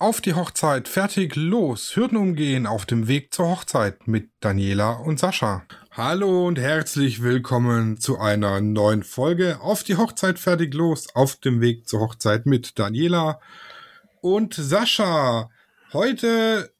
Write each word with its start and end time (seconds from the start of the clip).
Auf 0.00 0.20
die 0.20 0.34
Hochzeit, 0.34 0.86
fertig, 0.86 1.34
los, 1.34 1.96
Hürden 1.96 2.18
umgehen 2.18 2.68
auf 2.68 2.86
dem 2.86 3.08
Weg 3.08 3.34
zur 3.34 3.48
Hochzeit 3.48 4.06
mit 4.06 4.30
Daniela 4.38 4.92
und 4.92 5.18
Sascha. 5.18 5.64
Hallo 5.90 6.46
und 6.46 6.56
herzlich 6.56 7.20
willkommen 7.20 7.98
zu 7.98 8.16
einer 8.16 8.60
neuen 8.60 9.02
Folge 9.02 9.60
Auf 9.60 9.82
die 9.82 9.96
Hochzeit, 9.96 10.38
fertig, 10.38 10.72
los, 10.72 11.08
auf 11.16 11.34
dem 11.34 11.60
Weg 11.60 11.88
zur 11.88 11.98
Hochzeit 11.98 12.46
mit 12.46 12.78
Daniela 12.78 13.40
und 14.20 14.54
Sascha. 14.54 15.50
Heute 15.92 16.72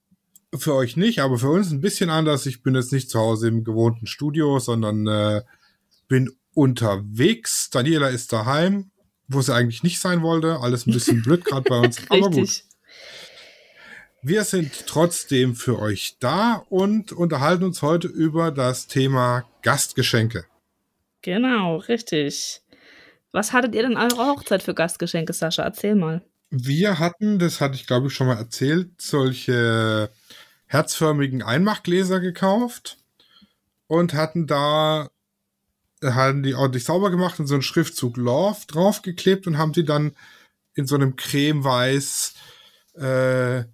für 0.57 0.77
euch 0.77 0.97
nicht, 0.97 1.19
aber 1.19 1.39
für 1.39 1.51
uns 1.51 1.73
ein 1.73 1.81
bisschen 1.81 2.11
anders. 2.11 2.47
Ich 2.47 2.63
bin 2.63 2.77
jetzt 2.77 2.93
nicht 2.93 3.11
zu 3.11 3.19
Hause 3.19 3.49
im 3.49 3.65
gewohnten 3.65 4.07
Studio, 4.07 4.61
sondern 4.61 5.09
äh, 5.09 5.43
bin 6.07 6.31
unterwegs. 6.55 7.69
Daniela 7.71 8.11
ist 8.11 8.33
daheim, 8.33 8.93
wo 9.27 9.43
sie 9.43 9.53
eigentlich 9.53 9.83
nicht 9.83 9.99
sein 9.99 10.23
wollte. 10.23 10.61
Alles 10.61 10.87
ein 10.87 10.93
bisschen 10.93 11.21
blöd 11.25 11.45
gerade 11.45 11.69
bei 11.69 11.81
uns, 11.81 12.01
aber 12.11 12.31
gut. 12.31 12.68
Wir 14.23 14.43
sind 14.43 14.87
trotzdem 14.87 15.55
für 15.55 15.79
euch 15.79 16.17
da 16.19 16.65
und 16.69 17.13
unterhalten 17.13 17.63
uns 17.63 17.83
heute 17.83 18.09
über 18.09 18.51
das 18.51 18.89
Thema 18.89 19.45
Gastgeschenke. 19.63 20.45
Genau, 21.23 21.77
richtig. 21.77 22.63
Was 23.31 23.53
hattet 23.53 23.77
ihr 23.77 23.83
denn 23.83 23.97
eurer 23.97 24.33
Hochzeit 24.33 24.63
für 24.63 24.75
Gastgeschenke, 24.75 25.33
Sascha? 25.33 25.63
Erzähl 25.63 25.95
mal. 25.95 26.23
Wir 26.51 26.99
hatten, 26.99 27.39
das 27.39 27.61
hatte 27.61 27.77
ich 27.77 27.87
glaube 27.87 28.09
ich 28.09 28.15
schon 28.15 28.27
mal 28.27 28.39
erzählt, 28.39 28.91
solche 29.01 30.11
herzförmigen 30.67 31.43
Einmachgläser 31.43 32.21
gekauft 32.21 32.99
und 33.87 34.15
hatten 34.15 34.47
da 34.47 35.11
hatten 36.03 36.43
die 36.43 36.55
ordentlich 36.55 36.85
sauber 36.85 37.11
gemacht 37.11 37.39
und 37.39 37.47
so 37.47 37.55
einen 37.55 37.63
Schriftzug 37.63 38.17
Love 38.17 38.61
draufgeklebt 38.67 39.47
und 39.47 39.59
haben 39.59 39.73
die 39.73 39.85
dann 39.85 40.17
in 40.75 40.87
so 40.87 40.95
einem 40.95 41.17
cremeweiß 41.17 42.35
äh, 42.95 43.65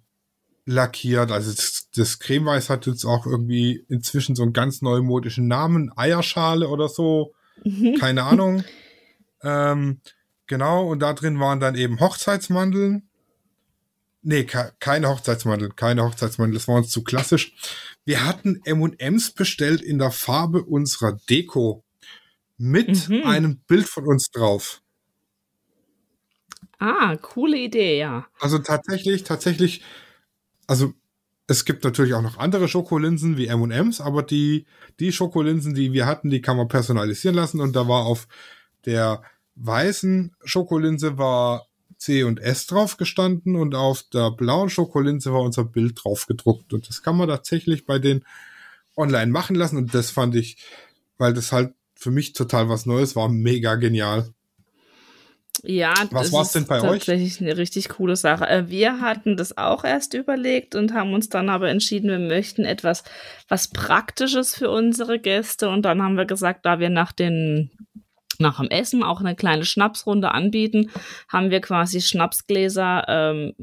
lackiert. 0.65 1.31
Also 1.31 1.51
das, 1.51 1.89
das 1.95 2.19
Cremeweiß 2.19 2.69
hat 2.69 2.87
jetzt 2.87 3.05
auch 3.05 3.25
irgendwie 3.25 3.85
inzwischen 3.87 4.35
so 4.35 4.43
einen 4.43 4.53
ganz 4.53 4.81
neumodischen 4.81 5.47
Namen, 5.47 5.91
Eierschale 5.95 6.67
oder 6.67 6.89
so. 6.89 7.33
Mhm. 7.63 7.95
Keine 7.99 8.23
Ahnung. 8.23 8.63
ähm, 9.43 10.01
genau, 10.47 10.87
und 10.87 10.99
da 10.99 11.13
drin 11.13 11.39
waren 11.39 11.59
dann 11.59 11.75
eben 11.75 11.99
Hochzeitsmandeln. 11.99 13.07
Nee, 14.27 14.45
keine 14.45 15.09
Hochzeitsmandeln, 15.09 15.75
keine 15.75 16.03
Hochzeitsmandeln, 16.03 16.55
das 16.55 16.67
war 16.67 16.77
uns 16.77 16.89
zu 16.89 17.03
klassisch. 17.03 17.53
Wir 18.05 18.25
hatten 18.25 18.59
M&M's 18.65 19.31
bestellt 19.33 19.81
in 19.81 19.99
der 19.99 20.09
Farbe 20.09 20.63
unserer 20.63 21.19
Deko 21.29 21.83
mit 22.57 23.07
mhm. 23.07 23.21
einem 23.23 23.57
Bild 23.67 23.87
von 23.87 24.07
uns 24.07 24.31
drauf. 24.31 24.81
Ah, 26.79 27.15
coole 27.17 27.57
Idee, 27.57 27.99
ja. 27.99 28.25
Also 28.39 28.57
tatsächlich, 28.57 29.23
tatsächlich 29.23 29.83
also 30.67 30.93
es 31.47 31.65
gibt 31.65 31.83
natürlich 31.83 32.13
auch 32.13 32.21
noch 32.21 32.37
andere 32.37 32.67
Schokolinsen 32.67 33.37
wie 33.37 33.47
M&M's, 33.47 34.01
aber 34.01 34.23
die, 34.23 34.65
die 34.99 35.11
Schokolinsen, 35.11 35.75
die 35.75 35.93
wir 35.93 36.05
hatten, 36.07 36.29
die 36.29 36.41
kann 36.41 36.57
man 36.57 36.67
personalisieren 36.67 37.35
lassen 37.35 37.61
und 37.61 37.75
da 37.75 37.87
war 37.87 38.05
auf 38.05 38.27
der 38.85 39.21
weißen 39.55 40.35
Schokolinse 40.43 41.17
war 41.17 41.67
C 41.97 42.23
und 42.23 42.39
S 42.39 42.67
drauf 42.67 42.97
gestanden 42.97 43.55
und 43.55 43.73
auf 43.73 44.03
der 44.03 44.31
blauen 44.31 44.69
Schokolinse 44.69 45.33
war 45.33 45.41
unser 45.41 45.63
Bild 45.63 46.03
drauf 46.03 46.25
gedruckt 46.27 46.73
und 46.73 46.89
das 46.89 47.01
kann 47.01 47.15
man 47.15 47.29
tatsächlich 47.29 47.85
bei 47.85 47.99
den 47.99 48.25
online 48.97 49.31
machen 49.31 49.55
lassen 49.55 49.77
und 49.77 49.93
das 49.93 50.11
fand 50.11 50.35
ich, 50.35 50.57
weil 51.17 51.33
das 51.33 51.51
halt 51.51 51.73
für 51.95 52.11
mich 52.11 52.33
total 52.33 52.69
was 52.69 52.85
Neues 52.85 53.15
war, 53.15 53.29
mega 53.29 53.75
genial. 53.75 54.33
Ja, 55.63 55.93
was 56.11 56.31
war 56.31 56.41
es 56.41 56.51
denn 56.51 56.65
bei 56.65 56.81
euch? 56.81 57.05
Tatsächlich 57.05 57.41
eine 57.41 57.57
richtig 57.57 57.89
coole 57.89 58.15
Sache. 58.15 58.47
Äh, 58.47 58.69
wir 58.69 59.01
hatten 59.01 59.37
das 59.37 59.57
auch 59.57 59.83
erst 59.83 60.13
überlegt 60.13 60.75
und 60.75 60.93
haben 60.93 61.13
uns 61.13 61.29
dann 61.29 61.49
aber 61.49 61.69
entschieden, 61.69 62.09
wir 62.09 62.19
möchten 62.19 62.65
etwas 62.65 63.03
was 63.47 63.67
Praktisches 63.67 64.55
für 64.55 64.69
unsere 64.69 65.19
Gäste 65.19 65.69
und 65.69 65.83
dann 65.83 66.01
haben 66.01 66.17
wir 66.17 66.25
gesagt, 66.25 66.65
da 66.65 66.79
wir 66.79 66.89
nach 66.89 67.11
den 67.11 67.71
nach 68.39 68.59
dem 68.59 68.69
Essen 68.69 69.03
auch 69.03 69.21
eine 69.21 69.35
kleine 69.35 69.65
Schnapsrunde 69.65 70.31
anbieten, 70.31 70.91
haben 71.29 71.51
wir 71.51 71.61
quasi 71.61 72.01
Schnapsgläser 72.01 73.05
ähm, 73.07 73.53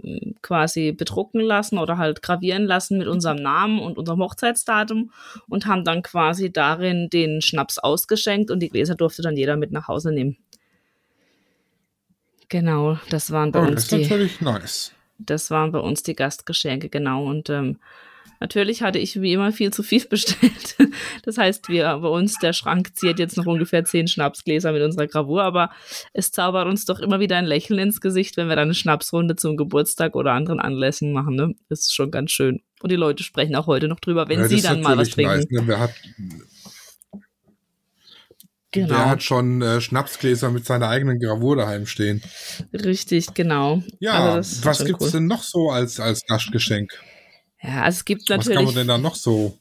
quasi 0.43 0.93
bedrucken 0.93 1.41
lassen 1.41 1.79
oder 1.79 1.99
halt 1.99 2.23
gravieren 2.23 2.65
lassen 2.65 2.99
mit 2.99 3.07
unserem 3.07 3.37
Namen 3.37 3.81
und 3.81 3.99
unserem 3.99 4.21
Hochzeitsdatum 4.21 5.13
und 5.49 5.67
haben 5.67 5.85
dann 5.85 6.03
quasi 6.03 6.53
darin 6.53 7.11
den 7.11 7.43
Schnaps 7.43 7.79
ausgeschenkt 7.79 8.51
und 8.51 8.61
die 8.61 8.71
Gläser 8.71 8.95
durfte 8.95 9.23
dann 9.23 9.37
jeder 9.37 9.57
mit 9.57 9.73
nach 9.73 9.89
Hause 9.89 10.13
nehmen. 10.13 10.39
Genau, 12.53 12.99
das 13.09 13.31
waren 13.31 13.51
bei 13.51 13.61
oh, 13.61 13.63
uns 13.63 13.75
das 13.77 13.83
ist 13.85 13.93
die. 13.93 14.03
Natürlich 14.03 14.41
nice. 14.43 14.93
Das 15.17 15.51
waren 15.51 15.73
bei 15.73 15.79
uns 15.79 16.03
die 16.03 16.15
Gastgeschenke, 16.15 16.91
genau. 16.91 17.25
Und 17.25 17.49
ähm, 17.49 17.79
natürlich 18.41 18.83
hatte 18.83 18.99
ich 18.99 19.23
wie 19.23 19.33
immer 19.33 19.53
viel 19.53 19.73
zu 19.73 19.83
viel 19.83 20.05
bestellt. 20.11 20.77
Das 21.23 21.39
heißt, 21.39 21.71
wir 21.71 21.85
bei 21.97 22.09
uns, 22.09 22.35
der 22.41 22.53
Schrank 22.53 22.95
ziert 22.95 23.19
jetzt 23.19 23.39
noch 23.39 23.47
ungefähr 23.47 23.87
zehn 23.87 24.07
Schnapsgläser 24.07 24.71
mit 24.73 24.83
unserer 24.83 25.07
Gravur, 25.07 25.43
aber 25.43 25.71
es 26.13 26.31
zaubert 26.31 26.69
uns 26.69 26.85
doch 26.85 27.01
immer 27.01 27.21
wieder 27.21 27.39
ein 27.39 27.47
Lächeln 27.47 27.79
ins 27.79 28.03
Gesicht, 28.03 28.37
wenn 28.37 28.49
wir 28.51 28.57
dann 28.57 28.65
eine 28.65 28.75
Schnapsrunde 28.75 29.35
zum 29.37 29.57
Geburtstag 29.57 30.15
oder 30.15 30.33
anderen 30.33 30.61
Anlässen 30.61 31.15
machen. 31.15 31.35
Ne? 31.35 31.55
Das 31.71 31.81
ist 31.81 31.95
schon 31.95 32.11
ganz 32.11 32.33
schön. 32.33 32.61
Und 32.83 32.93
die 32.93 32.97
Leute 32.97 33.23
sprechen 33.23 33.57
auch 33.57 33.67
heute 33.67 33.89
noch 33.89 34.01
drüber, 34.01 34.29
wenn 34.29 34.41
ja, 34.41 34.49
sie 34.49 34.61
dann 34.61 34.83
mal 34.83 34.99
was 34.99 35.09
trinken. 35.09 35.47
Nice, 35.49 35.67
ne? 35.67 35.79
hat, 35.79 35.95
Genau. 38.73 38.89
Der 38.89 39.11
hat 39.11 39.23
schon 39.23 39.61
äh, 39.61 39.81
Schnapsgläser 39.81 40.51
mit 40.51 40.65
seiner 40.65 40.89
eigenen 40.89 41.21
Gravur 41.21 41.57
daheim 41.57 41.87
stehen. 41.87 42.23
Richtig, 42.73 43.35
genau. 43.35 43.83
Ja, 44.01 44.35
also 44.35 44.65
was 44.65 44.85
gibt's 44.85 45.05
cool. 45.05 45.11
denn 45.11 45.27
noch 45.27 45.43
so 45.43 45.71
als, 45.71 46.01
als 46.01 46.27
Gastgeschenk? 46.27 46.91
Ja, 47.63 47.83
also 47.83 47.97
es 47.97 48.05
gibt 48.07 48.31
natürlich. 48.31 48.49
Was 48.49 48.55
kann 48.57 48.65
man 48.65 48.75
denn 48.75 48.89
da 48.89 48.99
noch 48.99 49.15
so? 49.15 49.59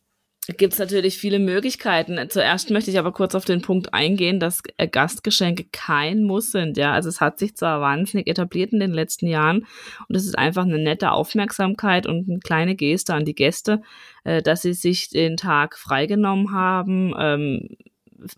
gibt 0.57 0.73
es 0.73 0.79
natürlich 0.79 1.17
viele 1.17 1.39
Möglichkeiten. 1.39 2.19
Zuerst 2.29 2.72
möchte 2.72 2.89
ich 2.89 2.97
aber 2.97 3.11
kurz 3.11 3.35
auf 3.35 3.45
den 3.45 3.61
Punkt 3.61 3.94
eingehen, 3.94 4.39
dass 4.39 4.61
äh, 4.77 4.88
Gastgeschenke 4.88 5.66
kein 5.72 6.23
Muss 6.23 6.51
sind. 6.51 6.78
Ja, 6.78 6.93
also 6.93 7.09
es 7.09 7.22
hat 7.22 7.38
sich 7.38 7.55
zwar 7.55 7.79
wahnsinnig 7.81 8.28
etabliert 8.28 8.73
in 8.73 8.79
den 8.79 8.91
letzten 8.91 9.28
Jahren 9.28 9.67
und 10.07 10.16
es 10.16 10.25
ist 10.25 10.38
einfach 10.38 10.63
eine 10.63 10.79
nette 10.79 11.11
Aufmerksamkeit 11.11 12.07
und 12.07 12.28
eine 12.28 12.39
kleine 12.39 12.75
Geste 12.75 13.13
an 13.13 13.25
die 13.25 13.35
Gäste, 13.35 13.81
äh, 14.23 14.41
dass 14.41 14.63
sie 14.63 14.73
sich 14.73 15.09
den 15.09 15.38
Tag 15.38 15.78
freigenommen 15.78 16.51
haben, 16.51 17.13
ähm, 17.19 17.69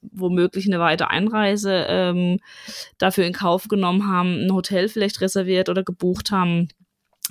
womöglich 0.01 0.67
eine 0.67 0.79
weitere 0.79 1.07
Einreise 1.07 1.85
ähm, 1.87 2.39
dafür 2.97 3.25
in 3.25 3.33
Kauf 3.33 3.67
genommen 3.67 4.07
haben, 4.07 4.45
ein 4.45 4.53
Hotel 4.53 4.89
vielleicht 4.89 5.21
reserviert 5.21 5.69
oder 5.69 5.83
gebucht 5.83 6.31
haben 6.31 6.69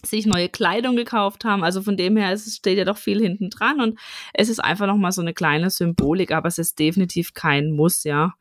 sich 0.04 0.26
neue 0.26 0.48
Kleidung 0.48 0.96
gekauft 0.96 1.44
haben. 1.44 1.62
Also 1.62 1.82
von 1.82 1.96
dem 1.96 2.16
her 2.16 2.32
es 2.32 2.56
steht 2.56 2.78
ja 2.78 2.84
doch 2.84 2.96
viel 2.96 3.20
hinten 3.20 3.50
dran 3.50 3.80
und 3.80 3.98
es 4.32 4.48
ist 4.48 4.58
einfach 4.58 4.86
nochmal 4.86 5.12
so 5.12 5.20
eine 5.20 5.34
kleine 5.34 5.70
Symbolik, 5.70 6.32
aber 6.32 6.48
es 6.48 6.58
ist 6.58 6.78
definitiv 6.78 7.34
kein 7.34 7.72
Muss, 7.72 8.04
ja. 8.04 8.34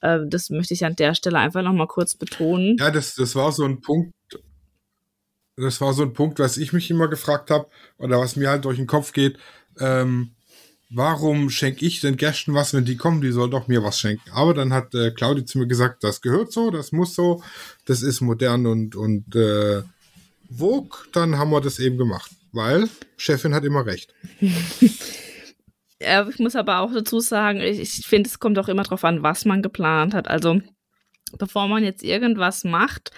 Äh, 0.00 0.20
das 0.26 0.50
möchte 0.50 0.74
ich 0.74 0.84
an 0.84 0.96
der 0.96 1.14
Stelle 1.14 1.38
einfach 1.38 1.62
nochmal 1.62 1.86
kurz 1.86 2.14
betonen. 2.14 2.76
Ja, 2.78 2.90
das, 2.90 3.14
das 3.14 3.34
war 3.34 3.52
so 3.52 3.64
ein 3.64 3.80
Punkt, 3.80 4.12
das 5.56 5.80
war 5.80 5.92
so 5.92 6.02
ein 6.02 6.12
Punkt, 6.12 6.38
was 6.38 6.56
ich 6.56 6.72
mich 6.72 6.90
immer 6.90 7.08
gefragt 7.08 7.50
habe 7.50 7.68
oder 7.98 8.18
was 8.18 8.36
mir 8.36 8.50
halt 8.50 8.64
durch 8.64 8.76
den 8.76 8.86
Kopf 8.86 9.12
geht. 9.12 9.38
Ähm, 9.78 10.34
warum 10.90 11.50
schenke 11.50 11.86
ich 11.86 12.00
den 12.00 12.16
Gästen 12.16 12.54
was, 12.54 12.74
wenn 12.74 12.84
die 12.84 12.96
kommen, 12.96 13.20
die 13.20 13.30
soll 13.30 13.48
doch 13.48 13.68
mir 13.68 13.82
was 13.82 13.98
schenken. 13.98 14.30
Aber 14.32 14.54
dann 14.54 14.72
hat 14.72 14.94
äh, 14.94 15.12
Claudia 15.12 15.46
zu 15.46 15.58
mir 15.58 15.66
gesagt, 15.66 16.02
das 16.04 16.20
gehört 16.20 16.52
so, 16.52 16.70
das 16.70 16.92
muss 16.92 17.14
so, 17.14 17.42
das 17.86 18.02
ist 18.02 18.20
modern 18.20 18.66
und, 18.66 18.96
und 18.96 19.34
äh, 19.34 19.82
Vogue, 20.50 20.98
dann 21.12 21.38
haben 21.38 21.50
wir 21.50 21.60
das 21.60 21.78
eben 21.78 21.96
gemacht, 21.96 22.32
weil 22.52 22.88
Chefin 23.16 23.54
hat 23.54 23.64
immer 23.64 23.86
recht. 23.86 24.12
ja, 26.00 26.28
ich 26.28 26.38
muss 26.40 26.56
aber 26.56 26.80
auch 26.80 26.92
dazu 26.92 27.20
sagen, 27.20 27.60
ich, 27.60 27.78
ich 27.78 28.06
finde, 28.06 28.28
es 28.28 28.40
kommt 28.40 28.58
auch 28.58 28.68
immer 28.68 28.82
darauf 28.82 29.04
an, 29.04 29.22
was 29.22 29.44
man 29.44 29.62
geplant 29.62 30.12
hat. 30.12 30.26
Also 30.26 30.60
bevor 31.38 31.68
man 31.68 31.84
jetzt 31.84 32.02
irgendwas 32.02 32.64
macht 32.64 33.10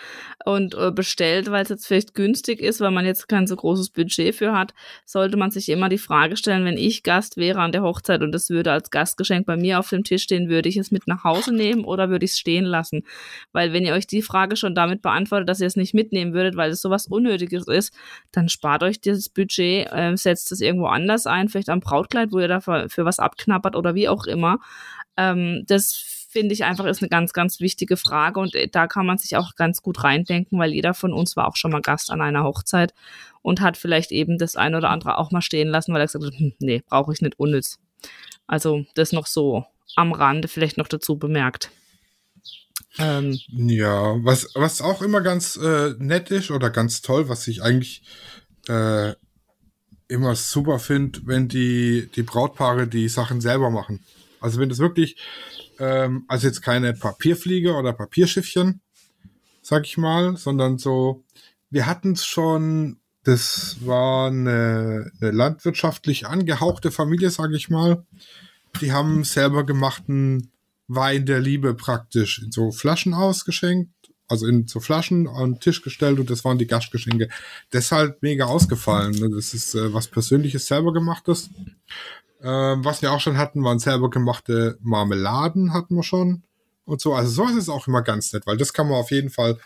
und 0.45 0.75
äh, 0.75 0.91
bestellt, 0.91 1.51
weil 1.51 1.63
es 1.63 1.69
jetzt 1.69 1.87
vielleicht 1.87 2.15
günstig 2.15 2.61
ist, 2.61 2.81
weil 2.81 2.91
man 2.91 3.05
jetzt 3.05 3.29
kein 3.29 3.47
so 3.47 3.57
großes 3.57 3.91
Budget 3.91 4.35
für 4.35 4.53
hat, 4.53 4.75
sollte 5.05 5.37
man 5.37 5.51
sich 5.51 5.69
immer 5.69 5.89
die 5.89 5.99
Frage 5.99 6.37
stellen, 6.37 6.65
wenn 6.65 6.77
ich 6.77 7.03
Gast 7.03 7.37
wäre 7.37 7.61
an 7.61 7.73
der 7.73 7.83
Hochzeit 7.83 8.23
und 8.23 8.35
es 8.35 8.51
würde 8.51 8.73
als 8.73 8.91
Gastgeschenk 8.91 9.47
bei 9.47 9.57
mir 9.57 9.79
auf 9.79 9.89
dem 9.89 10.05
Tisch 10.05 10.25
stehen, 10.25 10.49
würde 10.49 10.69
ich 10.69 10.77
es 10.77 10.91
mit 10.91 11.07
nach 11.07 11.25
Hause 11.25 11.55
nehmen 11.55 11.85
oder 11.85 12.11
würde 12.11 12.25
ich 12.25 12.33
es 12.33 12.39
stehen 12.39 12.65
lassen? 12.65 13.03
Weil 13.53 13.73
wenn 13.73 13.85
ihr 13.85 13.95
euch 13.95 14.07
die 14.07 14.23
Frage 14.23 14.57
schon 14.57 14.75
damit 14.75 15.03
beantwortet, 15.03 15.49
dass 15.49 15.61
ihr 15.61 15.67
es 15.67 15.77
nicht 15.77 15.95
mitnehmen 15.95 16.33
würdet, 16.33 16.57
weil 16.57 16.71
es 16.71 16.81
sowas 16.81 17.07
Unnötiges 17.07 17.67
ist, 17.69 17.95
dann 18.33 18.49
spart 18.49 18.83
euch 18.83 19.01
dieses 19.01 19.29
Budget, 19.29 19.89
äh, 19.93 20.17
setzt 20.17 20.53
es 20.53 20.61
irgendwo 20.61 20.87
anders 20.87 21.27
ein, 21.27 21.49
vielleicht 21.49 21.69
am 21.69 21.81
Brautkleid, 21.81 22.33
wo 22.33 22.41
ihr 22.41 22.49
dafür 22.49 22.89
für 22.89 23.05
was 23.05 23.19
abknappert 23.19 23.77
oder 23.77 23.95
wie 23.95 24.09
auch 24.09 24.27
immer. 24.27 24.59
Ähm, 25.17 25.65
das 25.67 26.12
finde 26.33 26.55
ich 26.55 26.65
einfach 26.65 26.87
ist 26.87 27.03
eine 27.03 27.11
ganz, 27.11 27.33
ganz 27.33 27.61
wichtige 27.61 27.97
Frage 27.97 28.41
und 28.41 28.55
äh, 28.55 28.67
da 28.67 28.87
kann 28.87 29.07
man 29.07 29.19
sich 29.19 29.37
auch 29.37 29.55
ganz 29.55 29.83
gut 29.83 30.03
reindenken, 30.03 30.59
weil 30.59 30.73
jeder 30.73 30.95
von 30.95 31.13
uns 31.13 31.37
war 31.37 31.47
auch 31.47 31.57
schon 31.57 31.71
mal 31.71 31.83
Gast 31.83 32.11
an 32.11 32.23
einer 32.23 32.45
Hochzeit 32.45 32.95
und 33.43 33.61
hat 33.61 33.77
vielleicht 33.77 34.13
eben 34.13 34.39
das 34.39 34.57
eine 34.57 34.79
oder 34.79 34.91
andere 34.91 35.19
auch 35.19 35.31
mal 35.31 35.43
stehen 35.43 35.69
lassen, 35.69 35.93
weil 35.93 36.01
er 36.01 36.07
gesagt 36.07 36.25
hat, 36.25 36.39
hm, 36.39 36.55
nee, 36.59 36.83
brauche 36.89 37.13
ich 37.13 37.21
nicht 37.21 37.39
unnütz. 37.39 37.79
Also 38.47 38.85
das 38.95 39.13
noch 39.13 39.27
so 39.27 39.67
am 39.95 40.13
Rande 40.13 40.49
vielleicht 40.49 40.79
noch 40.79 40.89
dazu 40.89 41.19
bemerkt. 41.19 41.71
Ähm, 42.99 43.39
ja, 43.49 44.17
was, 44.25 44.49
was 44.55 44.81
auch 44.81 45.03
immer 45.03 45.21
ganz 45.21 45.57
äh, 45.57 45.95
nett 45.99 46.31
ist 46.31 46.51
oder 46.51 46.71
ganz 46.71 47.03
toll, 47.03 47.29
was 47.29 47.47
ich 47.47 47.63
eigentlich 47.63 48.03
äh, 48.69 49.13
immer 50.09 50.35
super 50.35 50.79
finde, 50.79 51.21
wenn 51.25 51.49
die, 51.49 52.09
die 52.15 52.23
Brautpaare 52.23 52.87
die 52.87 53.09
Sachen 53.09 53.41
selber 53.41 53.71
machen. 53.71 54.01
Also 54.43 54.61
wenn 54.61 54.69
das 54.69 54.79
wirklich, 54.79 55.17
ähm, 55.79 56.25
also 56.29 56.47
jetzt 56.47 56.63
keine 56.63 56.95
Papierfliege 56.95 57.75
oder 57.75 57.93
Papierschiffchen, 57.93 58.81
sag 59.63 59.87
ich 59.87 59.97
mal, 59.97 60.37
sondern 60.37 60.79
so, 60.79 61.25
wir 61.71 61.87
hatten 61.87 62.13
es 62.13 62.27
schon, 62.27 62.99
das 63.25 63.79
war 63.81 64.29
eine, 64.29 65.11
eine 65.21 65.31
landwirtschaftlich 65.31 66.27
angehauchte 66.27 66.91
Familie, 66.91 67.31
sag 67.31 67.53
ich 67.53 67.71
mal. 67.71 68.05
Die 68.81 68.93
haben 68.93 69.25
selber 69.25 69.65
gemachten 69.65 70.51
Wein 70.89 71.27
der 71.27 71.41
Liebe 71.41 71.75
praktisch 71.75 72.41
in 72.41 72.51
so 72.53 72.73
Flaschen 72.73 73.15
ausgeschenkt, 73.15 73.91
also 74.29 74.47
in 74.47 74.67
so 74.67 74.81
Flaschen 74.81 75.29
an 75.29 75.55
den 75.55 75.61
Tisch 75.61 75.83
gestellt 75.83 76.19
und 76.19 76.31
das 76.31 76.45
waren 76.45 76.59
die 76.59 76.67
Gastgeschenke. 76.67 77.29
Deshalb 77.73 78.23
mega 78.23 78.47
ausgefallen. 78.47 79.33
Das 79.35 79.55
ist 79.55 79.75
äh, 79.75 79.93
was 79.93 80.09
Persönliches 80.09 80.67
selber 80.67 80.93
gemachtes. 80.93 81.51
Ähm, 82.43 82.85
was 82.85 83.03
wir 83.03 83.13
auch 83.13 83.21
schon 83.21 83.39
hatten, 83.39 83.65
waren 83.65 83.79
selber 83.79 84.11
gemachte 84.11 84.79
Marmeladen, 84.83 85.73
hatten 85.73 85.95
wir 85.95 86.03
schon. 86.03 86.43
Und 86.85 87.01
so. 87.01 87.15
Also 87.15 87.31
so 87.31 87.51
ist 87.51 87.57
es 87.57 87.69
auch 87.69 87.87
immer 87.87 88.03
ganz 88.03 88.33
nett, 88.33 88.47
weil 88.47 88.57
das 88.57 88.73
kann 88.73 88.89
man 88.89 88.99
auf 88.99 89.11
jeden 89.11 89.31
Fall 89.31 89.59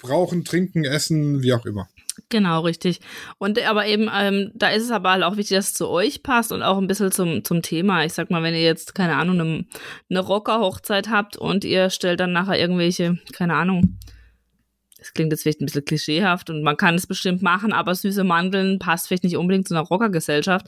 brauchen, 0.00 0.44
trinken, 0.44 0.84
essen, 0.84 1.42
wie 1.42 1.52
auch 1.52 1.64
immer. 1.64 1.88
Genau, 2.28 2.60
richtig. 2.62 3.00
Und 3.38 3.60
aber 3.64 3.86
eben, 3.86 4.10
ähm, 4.12 4.50
da 4.54 4.68
ist 4.70 4.82
es 4.82 4.90
aber 4.90 5.10
halt 5.12 5.22
auch 5.22 5.36
wichtig, 5.36 5.56
dass 5.56 5.68
es 5.68 5.74
zu 5.74 5.88
euch 5.88 6.22
passt 6.22 6.52
und 6.52 6.62
auch 6.62 6.78
ein 6.78 6.86
bisschen 6.86 7.12
zum, 7.12 7.44
zum 7.44 7.62
Thema. 7.62 8.04
Ich 8.04 8.12
sag 8.12 8.30
mal, 8.30 8.42
wenn 8.42 8.54
ihr 8.54 8.62
jetzt, 8.62 8.94
keine 8.94 9.16
Ahnung, 9.16 9.40
eine, 9.40 9.64
eine 10.10 10.20
Rocker-Hochzeit 10.20 11.08
habt 11.08 11.36
und 11.36 11.64
ihr 11.64 11.90
stellt 11.90 12.20
dann 12.20 12.32
nachher 12.32 12.58
irgendwelche, 12.58 13.18
keine 13.32 13.54
Ahnung, 13.54 13.98
das 14.98 15.12
klingt 15.14 15.32
jetzt 15.32 15.42
vielleicht 15.42 15.60
ein 15.60 15.66
bisschen 15.66 15.84
klischeehaft 15.84 16.50
und 16.50 16.62
man 16.62 16.76
kann 16.76 16.96
es 16.96 17.06
bestimmt 17.06 17.40
machen, 17.40 17.72
aber 17.72 17.94
süße 17.94 18.24
Mandeln 18.24 18.80
passt 18.80 19.06
vielleicht 19.06 19.24
nicht 19.24 19.36
unbedingt 19.36 19.68
zu 19.68 19.74
einer 19.74 19.86
Rockergesellschaft. 19.86 20.66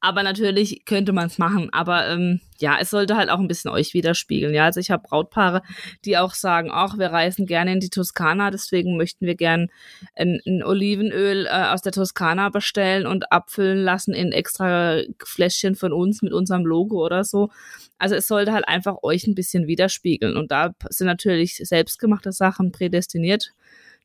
Aber 0.00 0.22
natürlich 0.22 0.84
könnte 0.84 1.12
man 1.12 1.26
es 1.26 1.38
machen. 1.38 1.70
Aber 1.72 2.06
ähm, 2.08 2.40
ja, 2.58 2.78
es 2.80 2.90
sollte 2.90 3.16
halt 3.16 3.30
auch 3.30 3.38
ein 3.38 3.48
bisschen 3.48 3.70
euch 3.70 3.94
widerspiegeln. 3.94 4.54
Ja, 4.54 4.64
also 4.64 4.78
ich 4.78 4.90
habe 4.90 5.02
Brautpaare, 5.02 5.62
die 6.04 6.18
auch 6.18 6.34
sagen, 6.34 6.70
ach, 6.72 6.98
wir 6.98 7.08
reisen 7.08 7.46
gerne 7.46 7.72
in 7.72 7.80
die 7.80 7.90
Toskana, 7.90 8.50
deswegen 8.50 8.96
möchten 8.96 9.26
wir 9.26 9.34
gern 9.34 9.68
ein, 10.14 10.40
ein 10.46 10.62
Olivenöl 10.62 11.46
äh, 11.46 11.68
aus 11.68 11.82
der 11.82 11.92
Toskana 11.92 12.50
bestellen 12.50 13.06
und 13.06 13.32
abfüllen 13.32 13.82
lassen 13.82 14.14
in 14.14 14.32
extra 14.32 15.00
Fläschchen 15.24 15.74
von 15.74 15.92
uns 15.92 16.22
mit 16.22 16.32
unserem 16.32 16.64
Logo 16.64 17.04
oder 17.04 17.24
so. 17.24 17.50
Also 17.98 18.14
es 18.14 18.28
sollte 18.28 18.52
halt 18.52 18.68
einfach 18.68 18.96
euch 19.02 19.26
ein 19.26 19.34
bisschen 19.34 19.66
widerspiegeln. 19.66 20.36
Und 20.36 20.50
da 20.50 20.74
sind 20.90 21.06
natürlich 21.06 21.56
selbstgemachte 21.56 22.32
Sachen 22.32 22.70
prädestiniert 22.70 23.52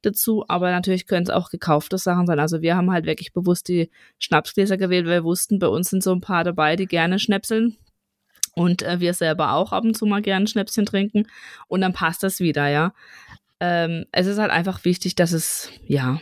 dazu, 0.01 0.45
aber 0.47 0.71
natürlich 0.71 1.07
können 1.07 1.23
es 1.23 1.29
auch 1.29 1.49
gekaufte 1.49 1.97
Sachen 1.97 2.27
sein. 2.27 2.39
Also 2.39 2.61
wir 2.61 2.75
haben 2.75 2.91
halt 2.91 3.05
wirklich 3.05 3.33
bewusst 3.33 3.67
die 3.67 3.89
Schnapsgläser 4.19 4.77
gewählt, 4.77 5.05
weil 5.05 5.19
wir 5.19 5.23
wussten, 5.23 5.59
bei 5.59 5.67
uns 5.67 5.89
sind 5.89 6.03
so 6.03 6.11
ein 6.11 6.21
paar 6.21 6.43
dabei, 6.43 6.75
die 6.75 6.87
gerne 6.87 7.19
schnäpseln. 7.19 7.77
Und 8.53 8.83
äh, 8.83 8.99
wir 8.99 9.13
selber 9.13 9.53
auch 9.53 9.71
ab 9.71 9.83
und 9.83 9.95
zu 9.95 10.05
mal 10.05 10.21
gerne 10.21 10.47
Schnäpschen 10.47 10.85
trinken. 10.85 11.27
Und 11.67 11.81
dann 11.81 11.93
passt 11.93 12.23
das 12.23 12.39
wieder, 12.39 12.67
ja. 12.67 12.93
Ähm, 13.59 14.05
es 14.11 14.27
ist 14.27 14.39
halt 14.39 14.51
einfach 14.51 14.83
wichtig, 14.83 15.15
dass 15.15 15.31
es, 15.31 15.69
ja, 15.85 16.19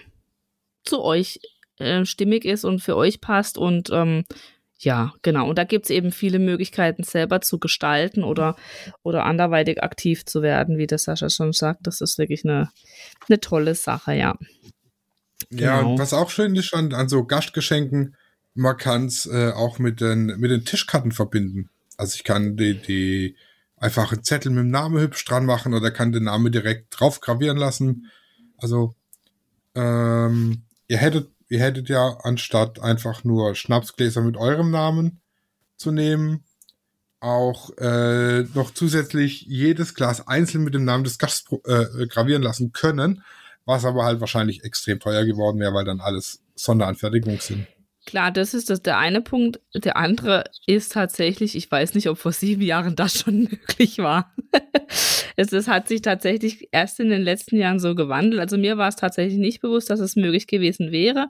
zu 0.83 1.01
euch 1.01 1.39
äh, 1.77 2.05
stimmig 2.05 2.45
ist 2.45 2.65
und 2.65 2.81
für 2.81 2.95
euch 2.95 3.21
passt 3.21 3.57
und 3.57 3.89
ähm, 3.91 4.25
ja, 4.81 5.13
genau. 5.21 5.49
Und 5.49 5.57
da 5.57 5.65
gibt 5.65 5.85
es 5.85 5.89
eben 5.89 6.11
viele 6.11 6.39
Möglichkeiten, 6.39 7.03
selber 7.03 7.41
zu 7.41 7.59
gestalten 7.59 8.23
oder, 8.23 8.55
oder 9.03 9.25
anderweitig 9.25 9.83
aktiv 9.83 10.25
zu 10.25 10.41
werden, 10.41 10.77
wie 10.77 10.87
der 10.87 10.97
Sascha 10.97 11.29
schon 11.29 11.51
sagt. 11.51 11.81
Das 11.83 11.99
ist 11.99 12.17
wirklich 12.17 12.45
eine, 12.45 12.69
eine 13.27 13.41
tolle 13.41 13.75
Sache, 13.75 14.13
ja. 14.13 14.35
Ja, 15.49 15.81
genau. 15.81 15.99
was 15.99 16.13
auch 16.13 16.29
schön 16.29 16.55
ist 16.55 16.73
an, 16.73 16.93
an 16.93 17.09
so 17.09 17.25
Gastgeschenken, 17.25 18.15
man 18.53 18.77
kann 18.77 19.05
es 19.05 19.25
äh, 19.25 19.51
auch 19.51 19.79
mit 19.79 20.01
den, 20.01 20.27
mit 20.37 20.51
den 20.51 20.65
Tischkarten 20.65 21.11
verbinden. 21.11 21.69
Also 21.97 22.15
ich 22.15 22.23
kann 22.23 22.55
die, 22.55 22.75
die 22.75 23.35
einfach 23.75 24.11
einen 24.11 24.23
Zettel 24.23 24.51
mit 24.51 24.63
dem 24.63 24.71
Namen 24.71 24.99
hübsch 24.99 25.25
dran 25.25 25.45
machen 25.45 25.73
oder 25.73 25.91
kann 25.91 26.11
den 26.11 26.23
Namen 26.23 26.51
direkt 26.51 26.87
drauf 26.97 27.19
gravieren 27.19 27.57
lassen. 27.57 28.09
Also 28.57 28.95
ähm, 29.75 30.63
ihr 30.87 30.97
hättet 30.97 31.29
ihr 31.49 31.59
hättet 31.59 31.89
ja 31.89 32.17
anstatt 32.23 32.79
einfach 32.79 33.23
nur 33.23 33.55
Schnapsgläser 33.55 34.21
mit 34.21 34.37
eurem 34.37 34.71
Namen 34.71 35.19
zu 35.75 35.91
nehmen, 35.91 36.45
auch 37.19 37.71
äh, 37.77 38.43
noch 38.53 38.71
zusätzlich 38.73 39.41
jedes 39.41 39.93
Glas 39.95 40.27
einzeln 40.27 40.63
mit 40.63 40.73
dem 40.73 40.85
Namen 40.85 41.03
des 41.03 41.17
Gastes 41.17 41.59
äh, 41.65 42.07
gravieren 42.07 42.43
lassen 42.43 42.71
können, 42.71 43.23
was 43.65 43.83
aber 43.83 44.05
halt 44.05 44.21
wahrscheinlich 44.21 44.63
extrem 44.63 44.99
teuer 44.99 45.25
geworden 45.25 45.59
wäre, 45.59 45.73
weil 45.73 45.85
dann 45.85 45.99
alles 45.99 46.41
Sonderanfertigungen 46.55 47.39
sind. 47.39 47.67
Klar, 48.09 48.31
das 48.31 48.55
ist 48.55 48.71
das 48.71 48.81
der 48.81 48.97
eine 48.97 49.21
Punkt. 49.21 49.59
Der 49.75 49.95
andere 49.95 50.45
ist 50.65 50.93
tatsächlich, 50.93 51.55
ich 51.55 51.69
weiß 51.69 51.93
nicht, 51.93 52.09
ob 52.09 52.17
vor 52.17 52.31
sieben 52.31 52.63
Jahren 52.63 52.95
das 52.95 53.19
schon 53.19 53.43
möglich 53.51 53.99
war. 53.99 54.33
es, 55.35 55.53
es 55.53 55.67
hat 55.67 55.87
sich 55.87 56.01
tatsächlich 56.01 56.69
erst 56.71 56.99
in 56.99 57.11
den 57.11 57.21
letzten 57.21 57.55
Jahren 57.57 57.79
so 57.79 57.93
gewandelt. 57.93 58.41
Also 58.41 58.57
mir 58.57 58.79
war 58.79 58.87
es 58.87 58.95
tatsächlich 58.95 59.37
nicht 59.37 59.61
bewusst, 59.61 59.91
dass 59.91 59.99
es 59.99 60.15
möglich 60.15 60.47
gewesen 60.47 60.91
wäre. 60.91 61.29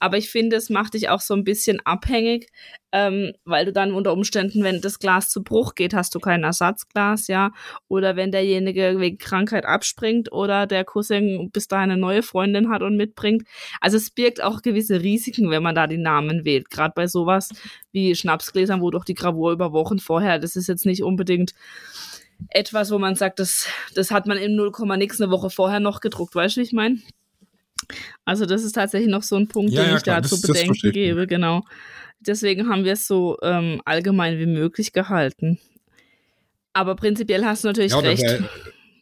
Aber 0.00 0.18
ich 0.18 0.28
finde, 0.28 0.56
es 0.56 0.70
macht 0.70 0.94
dich 0.94 1.08
auch 1.08 1.20
so 1.20 1.34
ein 1.34 1.44
bisschen 1.44 1.78
abhängig, 1.86 2.48
ähm, 2.92 3.32
weil 3.44 3.66
du 3.66 3.72
dann 3.72 3.92
unter 3.92 4.12
Umständen, 4.12 4.64
wenn 4.64 4.80
das 4.80 4.98
Glas 4.98 5.28
zu 5.28 5.42
Bruch 5.42 5.74
geht, 5.74 5.94
hast 5.94 6.14
du 6.14 6.20
kein 6.20 6.42
Ersatzglas, 6.42 7.28
ja. 7.28 7.50
Oder 7.88 8.16
wenn 8.16 8.32
derjenige 8.32 8.98
wegen 8.98 9.18
Krankheit 9.18 9.66
abspringt 9.66 10.32
oder 10.32 10.66
der 10.66 10.84
Cousin 10.84 11.50
bis 11.52 11.68
dahin 11.68 11.90
eine 11.90 12.00
neue 12.00 12.22
Freundin 12.22 12.70
hat 12.70 12.82
und 12.82 12.96
mitbringt. 12.96 13.44
Also 13.80 13.96
es 13.98 14.10
birgt 14.10 14.42
auch 14.42 14.62
gewisse 14.62 15.02
Risiken, 15.02 15.50
wenn 15.50 15.62
man 15.62 15.74
da 15.74 15.86
die 15.86 15.98
Namen 15.98 16.44
wählt. 16.44 16.70
Gerade 16.70 16.92
bei 16.94 17.06
sowas 17.06 17.50
wie 17.92 18.14
Schnapsgläsern, 18.14 18.80
wo 18.80 18.90
doch 18.90 19.04
die 19.04 19.14
Gravur 19.14 19.52
über 19.52 19.72
Wochen 19.72 19.98
vorher, 19.98 20.38
das 20.38 20.56
ist 20.56 20.68
jetzt 20.68 20.86
nicht 20.86 21.02
unbedingt 21.02 21.52
etwas, 22.50 22.90
wo 22.90 22.98
man 22.98 23.16
sagt, 23.16 23.38
das, 23.38 23.66
das 23.94 24.10
hat 24.10 24.26
man 24.26 24.38
in 24.38 24.54
0, 24.54 24.72
nix 24.96 25.20
eine 25.20 25.30
Woche 25.30 25.50
vorher 25.50 25.80
noch 25.80 26.00
gedruckt. 26.00 26.34
Weißt 26.34 26.56
du, 26.56 26.60
wie 26.60 26.64
ich 26.64 26.72
meine? 26.72 26.98
Also 28.24 28.46
das 28.46 28.64
ist 28.64 28.72
tatsächlich 28.72 29.10
noch 29.10 29.22
so 29.22 29.36
ein 29.36 29.48
Punkt, 29.48 29.72
ja, 29.72 29.82
den 29.82 29.90
ja, 29.90 29.96
ich 29.96 30.02
klar, 30.02 30.20
da 30.20 30.28
zu 30.28 30.40
bedenken 30.40 30.92
gebe, 30.92 31.26
genau. 31.26 31.64
Deswegen 32.20 32.68
haben 32.68 32.84
wir 32.84 32.94
es 32.94 33.06
so 33.06 33.38
ähm, 33.42 33.80
allgemein 33.84 34.38
wie 34.38 34.46
möglich 34.46 34.92
gehalten. 34.92 35.58
Aber 36.72 36.96
prinzipiell 36.96 37.44
hast 37.44 37.64
du 37.64 37.68
natürlich 37.68 37.92
ja, 37.92 37.98
recht. 37.98 38.42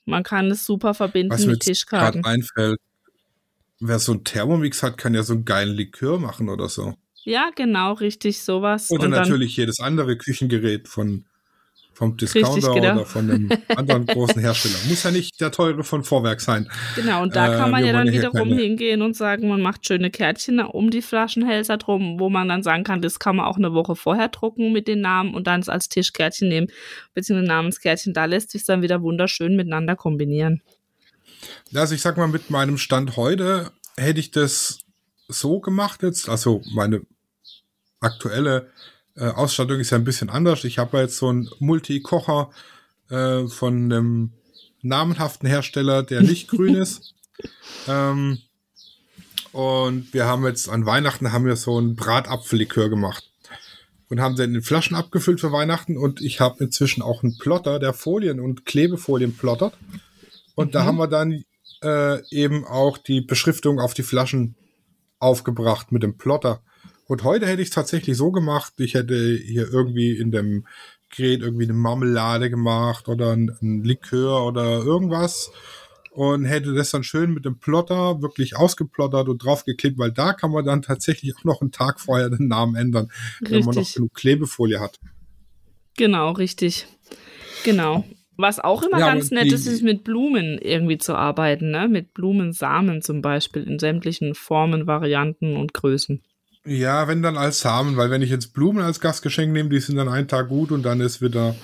Man 0.05 0.23
kann 0.23 0.51
es 0.51 0.65
super 0.65 0.95
verbinden 0.95 1.33
was 1.33 1.47
mit 1.47 1.61
Tischkarten. 1.61 2.25
einfällt, 2.25 2.79
wer 3.81 3.99
so 3.99 4.13
einen 4.13 4.25
Thermomix 4.25 4.83
hat, 4.83 4.99
kann 4.99 5.15
ja 5.15 5.23
so 5.23 5.35
einen 5.35 5.45
geilen 5.45 5.75
Likör 5.75 6.19
machen 6.19 6.49
oder 6.49 6.69
so. 6.69 6.95
Ja, 7.25 7.51
genau, 7.55 7.95
richtig, 7.95 8.41
sowas. 8.43 8.91
Oder 8.91 9.05
Und 9.05 9.11
natürlich 9.11 9.57
jedes 9.57 9.81
andere 9.81 10.17
Küchengerät 10.17 10.87
von 10.87 11.25
vom 11.97 12.15
Discounter 12.15 12.75
oder 12.75 13.07
von 13.07 13.31
einem 13.31 13.49
anderen 13.75 14.05
großen 14.07 14.39
Hersteller. 14.39 14.75
Muss 14.87 15.03
ja 15.03 15.11
nicht 15.11 15.41
der 15.41 15.51
teure 15.51 15.83
von 15.83 16.05
Vorwerk 16.05 16.43
sein. 16.43 16.69
Genau, 16.95 17.23
und 17.23 17.35
da 17.35 17.55
äh, 17.55 17.57
kann 17.57 17.71
man 17.71 17.85
ja 17.87 17.95
dann 17.95 18.13
wiederum 18.13 18.53
hingehen 18.53 19.01
und 19.01 19.17
sagen, 19.17 19.49
man 19.49 19.63
macht 19.63 19.87
schöne 19.87 20.11
Kärtchen 20.11 20.61
um 20.61 20.91
die 20.91 21.01
Flaschenhälser 21.01 21.79
drum, 21.79 22.21
wo 22.21 22.29
man 22.29 22.49
dann 22.49 22.63
sagen 22.63 22.85
kann, 22.85 23.01
das 23.01 23.19
kann 23.19 23.37
man 23.37 23.47
auch 23.47 23.57
eine 23.57 23.73
Woche 23.73 23.97
vorher 23.97 24.29
drucken 24.29 24.75
mit 24.75 24.89
den 24.89 25.01
Namen 25.01 25.35
und 25.35 25.47
dann 25.47 25.63
als 25.67 25.89
Tischkärtchen 25.89 26.49
nehmen, 26.49 26.67
beziehungsweise 27.15 27.49
Namenskärtchen. 27.49 28.13
Da 28.13 28.27
lässt 28.27 28.51
sich 28.51 28.67
dann 28.67 28.83
wieder 28.83 29.01
wunderschön 29.01 29.57
miteinander 29.57 29.97
kombinieren. 29.97 30.61
Also 31.75 31.95
ich 31.95 32.03
sag 32.03 32.19
mal, 32.19 32.29
mit 32.29 32.51
meinem 32.51 32.77
Stand 32.77 33.17
heute 33.17 33.73
hätte 33.97 34.21
ich 34.21 34.33
das 34.33 34.81
so 35.29 35.61
gemacht 35.61 36.03
jetzt, 36.03 36.29
also 36.29 36.61
meine 36.75 37.01
aktuelle 38.01 38.71
äh, 39.17 39.29
Ausstattung 39.29 39.81
ist 39.81 39.91
ja 39.91 39.99
ein 39.99 40.05
bisschen 40.05 40.31
anders. 40.31 40.65
Ich 40.65 40.79
habe 40.79 40.99
jetzt 40.99 41.17
so 41.17 41.29
einen 41.29 41.49
Multi-Kocher 41.59 42.51
äh, 43.09 43.47
von 43.47 43.85
einem 43.85 44.33
namenhaften 44.83 45.49
Hersteller, 45.49 46.03
der 46.03 46.23
nicht 46.23 46.49
grün 46.49 46.75
ist. 46.75 47.15
Ähm, 47.89 48.39
und 49.53 50.13
wir 50.13 50.27
haben 50.27 50.45
jetzt 50.45 50.69
an 50.69 50.87
Weihnachten 50.87 51.33
haben 51.33 51.47
wir 51.47 51.57
so 51.57 51.79
einen 51.79 51.97
Bratapfellikör 51.97 52.91
gemacht 52.91 53.25
und 54.09 54.21
haben 54.21 54.37
den 54.37 54.55
in 54.55 54.63
Flaschen 54.63 54.97
abgefüllt 54.97 55.41
für 55.41 55.53
Weihnachten 55.53 55.97
und 55.97 56.21
ich 56.21 56.41
habe 56.41 56.63
inzwischen 56.63 57.03
auch 57.03 57.23
einen 57.23 57.39
Plotter, 57.39 57.79
der 57.79 57.93
Folien 57.93 58.39
und 58.39 58.67
Klebefolien 58.67 59.37
plottert. 59.37 59.75
Und 60.55 60.69
mhm. 60.69 60.73
da 60.73 60.85
haben 60.85 60.99
wir 60.99 61.09
dann 61.09 61.45
äh, 61.83 62.23
eben 62.31 62.65
auch 62.65 62.99
die 62.99 63.21
Beschriftung 63.21 63.81
auf 63.81 63.95
die 63.95 64.03
Flaschen 64.03 64.57
aufgebracht 65.19 65.91
mit 65.91 66.03
dem 66.03 66.17
Plotter. 66.19 66.61
Und 67.07 67.25
heute 67.25 67.47
hätte 67.47 67.63
ich 67.63 67.69
es 67.69 67.75
tatsächlich 67.75 68.17
so 68.17 68.33
gemacht, 68.33 68.75
ich 68.79 68.95
hätte 68.95 69.37
hier 69.37 69.73
irgendwie 69.73 70.17
in 70.17 70.31
dem 70.31 70.67
Gerät 71.15 71.41
irgendwie 71.41 71.65
eine 71.65 71.73
Marmelade 71.73 72.51
gemacht 72.51 73.09
oder 73.09 73.33
ein, 73.33 73.57
ein 73.63 73.85
Likör 73.85 74.45
oder 74.45 74.83
irgendwas 74.83 75.53
und 76.11 76.47
hätte 76.47 76.73
das 76.73 76.91
dann 76.91 77.05
schön 77.05 77.33
mit 77.33 77.45
dem 77.45 77.59
Plotter 77.59 78.23
wirklich 78.23 78.57
ausgeplottert 78.57 79.29
und 79.29 79.45
draufgeklebt, 79.45 79.99
weil 79.99 80.13
da 80.13 80.33
kann 80.33 80.51
man 80.51 80.65
dann 80.65 80.83
tatsächlich 80.83 81.37
auch 81.37 81.45
noch 81.45 81.61
einen 81.61 81.73
Tag 81.73 82.01
vorher 82.01 82.31
den 82.31 82.49
Namen 82.49 82.75
ändern, 82.75 83.09
richtig. 83.41 83.51
wenn 83.51 83.65
man 83.67 83.75
noch 83.75 83.93
genug 83.93 84.15
Klebefolie 84.15 84.81
hat. 84.81 84.99
Genau, 85.97 86.33
richtig. 86.33 86.87
Genau. 87.65 88.05
Was 88.39 88.61
auch 88.61 88.83
immer 88.83 88.99
ja, 88.99 89.13
ganz 89.13 89.31
nett 89.31 89.51
ist, 89.53 89.67
ist 89.67 89.83
mit 89.83 90.05
Blumen 90.05 90.59
irgendwie 90.59 90.99
zu 90.99 91.15
arbeiten, 91.15 91.71
ne? 91.71 91.89
Mit 91.89 92.13
Blumensamen 92.13 93.01
zum 93.01 93.23
Beispiel 93.23 93.63
in 93.63 93.79
sämtlichen 93.79 94.35
Formen, 94.35 94.87
Varianten 94.87 95.57
und 95.57 95.73
Größen. 95.73 96.23
Ja, 96.67 97.07
wenn 97.07 97.23
dann 97.23 97.37
als 97.37 97.61
Samen, 97.61 97.97
weil 97.97 98.11
wenn 98.11 98.23
ich 98.23 98.31
jetzt 98.31 98.53
Blumen 98.53 98.83
als 98.83 98.99
Gastgeschenk 99.01 99.53
nehme, 99.53 99.69
die 99.69 99.79
sind 99.79 99.97
dann 99.97 100.09
einen 100.09 100.27
Tag 100.27 100.49
gut 100.49 100.73
und 100.73 100.83
dann 100.83 101.01
ist 101.01 101.23
wieder. 101.23 101.55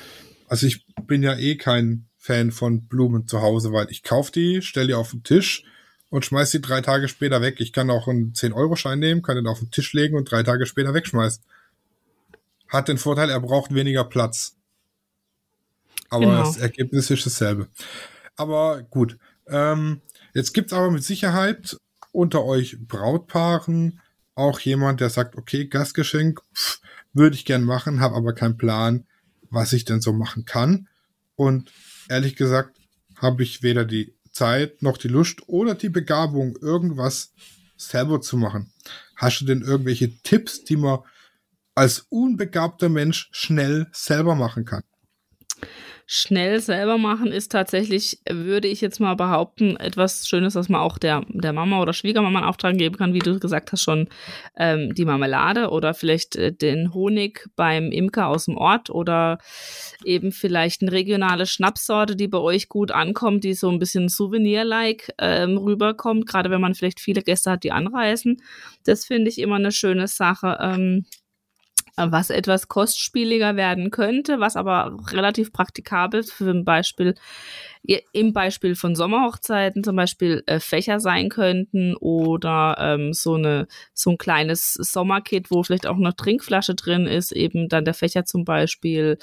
Also 0.47 0.67
ich 0.67 0.87
bin 1.07 1.23
ja 1.23 1.35
eh 1.35 1.57
kein 1.57 2.07
Fan 2.17 2.53
von 2.53 2.87
Blumen 2.87 3.27
zu 3.27 3.43
Hause, 3.43 3.73
weil 3.73 3.91
ich 3.91 4.05
kaufe 4.05 4.31
die, 4.31 4.63
stelle 4.63 4.89
die 4.89 4.95
auf 4.95 5.11
den 5.11 5.25
Tisch 5.25 5.65
und 6.09 6.25
schmeiß 6.25 6.53
die 6.53 6.61
drei 6.61 6.83
Tage 6.83 7.09
später 7.09 7.41
weg. 7.41 7.57
Ich 7.59 7.73
kann 7.73 7.91
auch 7.91 8.07
einen 8.07 8.33
10-Euro-Schein 8.33 9.01
nehmen, 9.01 9.23
kann 9.23 9.35
den 9.35 9.49
auf 9.49 9.59
den 9.59 9.73
Tisch 9.73 9.93
legen 9.93 10.17
und 10.17 10.31
drei 10.31 10.45
Tage 10.45 10.67
später 10.67 10.95
wegschmeißen. 10.95 11.43
Hat 12.69 12.87
den 12.87 12.99
Vorteil, 12.99 13.31
er 13.31 13.41
braucht 13.41 13.75
weniger 13.75 14.05
Platz. 14.05 14.57
Aber 16.11 16.27
genau. 16.27 16.45
das 16.45 16.59
Ergebnis 16.59 17.11
ist 17.11 17.27
dasselbe. 17.27 17.67
Aber 18.37 18.83
gut. 18.83 19.19
Ähm, 19.49 20.01
jetzt 20.35 20.53
gibt's 20.53 20.73
aber 20.73 20.91
mit 20.91 21.03
Sicherheit 21.03 21.77
unter 22.13 22.45
euch 22.45 22.77
Brautpaaren 22.87 24.02
auch 24.35 24.61
jemand, 24.61 25.01
der 25.01 25.11
sagt, 25.11 25.37
okay, 25.37 25.67
Gastgeschenk 25.67 26.41
würde 27.13 27.37
ich 27.37 27.45
gern 27.45 27.65
machen, 27.65 28.01
habe 28.01 28.17
aber 28.17 28.35
keinen 28.35 28.57
Plan, 28.57 29.07
was 29.51 29.73
ich 29.73 29.85
denn 29.85 30.01
so 30.01 30.13
machen 30.13 30.45
kann. 30.45 30.89
Und 31.37 31.71
ehrlich 32.09 32.37
gesagt, 32.37 32.77
habe 33.17 33.43
ich 33.43 33.63
weder 33.63 33.85
die 33.85 34.15
Zeit 34.33 34.83
noch 34.83 34.97
die 34.97 35.09
Lust 35.09 35.43
oder 35.47 35.75
die 35.75 35.91
Begabung, 35.91 36.57
irgendwas 36.61 37.33
selber 37.77 38.21
zu 38.21 38.37
machen. 38.37 38.73
Hast 39.17 39.41
du 39.41 39.45
denn 39.45 39.63
irgendwelche 39.63 40.17
Tipps, 40.23 40.65
die 40.65 40.77
man 40.77 41.01
als 41.75 42.07
unbegabter 42.09 42.89
Mensch 42.89 43.29
schnell 43.33 43.89
selber 43.93 44.35
machen 44.35 44.65
kann? 44.65 44.83
Schnell 46.15 46.61
selber 46.61 46.99
machen 46.99 47.33
ist 47.33 47.53
tatsächlich, 47.53 48.19
würde 48.29 48.69
ich 48.69 48.83
jetzt 48.83 49.01
mal 49.01 49.15
behaupten, 49.15 49.79
etwas 49.79 50.29
Schönes, 50.29 50.55
was 50.55 50.69
man 50.69 50.83
auch 50.83 50.99
der, 50.99 51.25
der 51.29 51.55
Mama 51.55 51.81
oder 51.81 51.95
Schwiegermama 51.95 52.41
in 52.41 52.45
Auftrag 52.45 52.77
geben 52.77 52.99
kann, 52.99 53.15
wie 53.15 53.21
du 53.21 53.41
gesagt 53.41 53.73
hast, 53.73 53.83
schon 53.83 54.11
ähm, 54.59 54.95
die 54.95 55.07
Marmelade 55.07 55.71
oder 55.71 55.95
vielleicht 55.95 56.37
äh, 56.37 56.53
den 56.53 56.93
Honig 56.93 57.49
beim 57.57 57.91
Imker 57.91 58.27
aus 58.29 58.45
dem 58.45 58.59
Ort 58.59 58.91
oder 58.91 59.39
eben 60.05 60.33
vielleicht 60.33 60.83
eine 60.83 60.93
regionale 60.93 61.47
Schnapssorte, 61.47 62.15
die 62.15 62.29
bei 62.29 62.39
euch 62.39 62.69
gut 62.69 62.91
ankommt, 62.91 63.43
die 63.43 63.55
so 63.55 63.71
ein 63.71 63.79
bisschen 63.79 64.11
Souvenir-like 64.11 65.15
ähm, 65.17 65.57
rüberkommt, 65.57 66.27
gerade 66.27 66.51
wenn 66.51 66.61
man 66.61 66.75
vielleicht 66.75 67.01
viele 67.01 67.23
Gäste 67.23 67.53
hat, 67.53 67.65
die 67.65 67.73
anreisen. 67.73 68.43
Das 68.85 69.07
finde 69.07 69.31
ich 69.31 69.39
immer 69.39 69.57
eine 69.57 69.73
schöne 69.73 70.09
Sache. 70.09 70.59
Ähm, 70.61 71.07
was 71.97 72.31
etwas 72.31 72.69
kostspieliger 72.69 73.57
werden 73.57 73.91
könnte, 73.91 74.41
was 74.41 74.57
aber 74.57 74.97
relativ 75.11 75.53
praktikabel 75.53 76.23
für 76.23 76.51
ein 76.51 76.65
Beispiel 76.65 77.15
im 78.13 78.33
Beispiel 78.33 78.77
von 78.77 78.95
Sommerhochzeiten 78.95 79.83
zum 79.83 79.97
Beispiel 79.97 80.45
äh, 80.47 80.61
Fächer 80.61 81.01
sein 81.01 81.29
könnten 81.29 81.97
oder 81.97 82.77
ähm, 82.79 83.13
so 83.13 83.35
eine 83.35 83.67
so 83.93 84.11
ein 84.11 84.19
kleines 84.19 84.75
Sommerkit, 84.75 85.51
wo 85.51 85.63
vielleicht 85.65 85.87
auch 85.87 85.97
noch 85.97 86.13
Trinkflasche 86.13 86.77
drin 86.77 87.07
ist, 87.07 87.33
eben 87.33 87.69
dann 87.69 87.85
der 87.85 87.95
Fächer 87.95 88.25
zum 88.25 88.45
Beispiel 88.45 89.19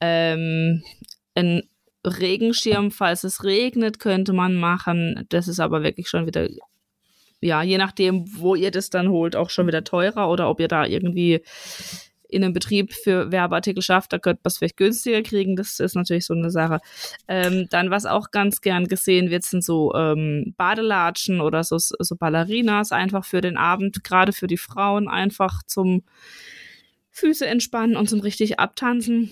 ähm, 0.00 0.82
ein 1.36 1.62
Regenschirm, 2.04 2.90
falls 2.90 3.22
es 3.22 3.44
regnet, 3.44 4.00
könnte 4.00 4.32
man 4.32 4.54
machen. 4.54 5.24
Das 5.28 5.46
ist 5.46 5.60
aber 5.60 5.84
wirklich 5.84 6.08
schon 6.08 6.26
wieder 6.26 6.48
ja, 7.42 7.62
je 7.62 7.76
nachdem, 7.76 8.24
wo 8.36 8.54
ihr 8.54 8.70
das 8.70 8.88
dann 8.88 9.08
holt, 9.08 9.36
auch 9.36 9.50
schon 9.50 9.66
wieder 9.66 9.84
teurer 9.84 10.30
oder 10.30 10.48
ob 10.48 10.60
ihr 10.60 10.68
da 10.68 10.86
irgendwie 10.86 11.42
in 12.28 12.42
einem 12.42 12.54
Betrieb 12.54 12.94
für 12.94 13.30
Werbeartikel 13.30 13.82
schafft, 13.82 14.12
da 14.12 14.18
könnte 14.18 14.40
man 14.42 14.48
es 14.48 14.58
vielleicht 14.58 14.78
günstiger 14.78 15.22
kriegen. 15.22 15.54
Das 15.54 15.78
ist 15.80 15.94
natürlich 15.94 16.24
so 16.24 16.34
eine 16.34 16.50
Sache. 16.50 16.80
Ähm, 17.28 17.66
dann, 17.68 17.90
was 17.90 18.06
auch 18.06 18.30
ganz 18.30 18.62
gern 18.62 18.88
gesehen 18.88 19.30
wird, 19.30 19.44
sind 19.44 19.62
so 19.62 19.92
ähm, 19.94 20.54
Badelatschen 20.56 21.42
oder 21.42 21.62
so, 21.62 21.76
so 21.78 22.16
Ballerinas 22.16 22.90
einfach 22.90 23.26
für 23.26 23.42
den 23.42 23.58
Abend, 23.58 24.02
gerade 24.02 24.32
für 24.32 24.46
die 24.46 24.56
Frauen 24.56 25.08
einfach 25.08 25.62
zum 25.66 26.04
Füße 27.10 27.46
entspannen 27.46 27.96
und 27.96 28.08
zum 28.08 28.20
richtig 28.20 28.58
abtanzen. 28.58 29.30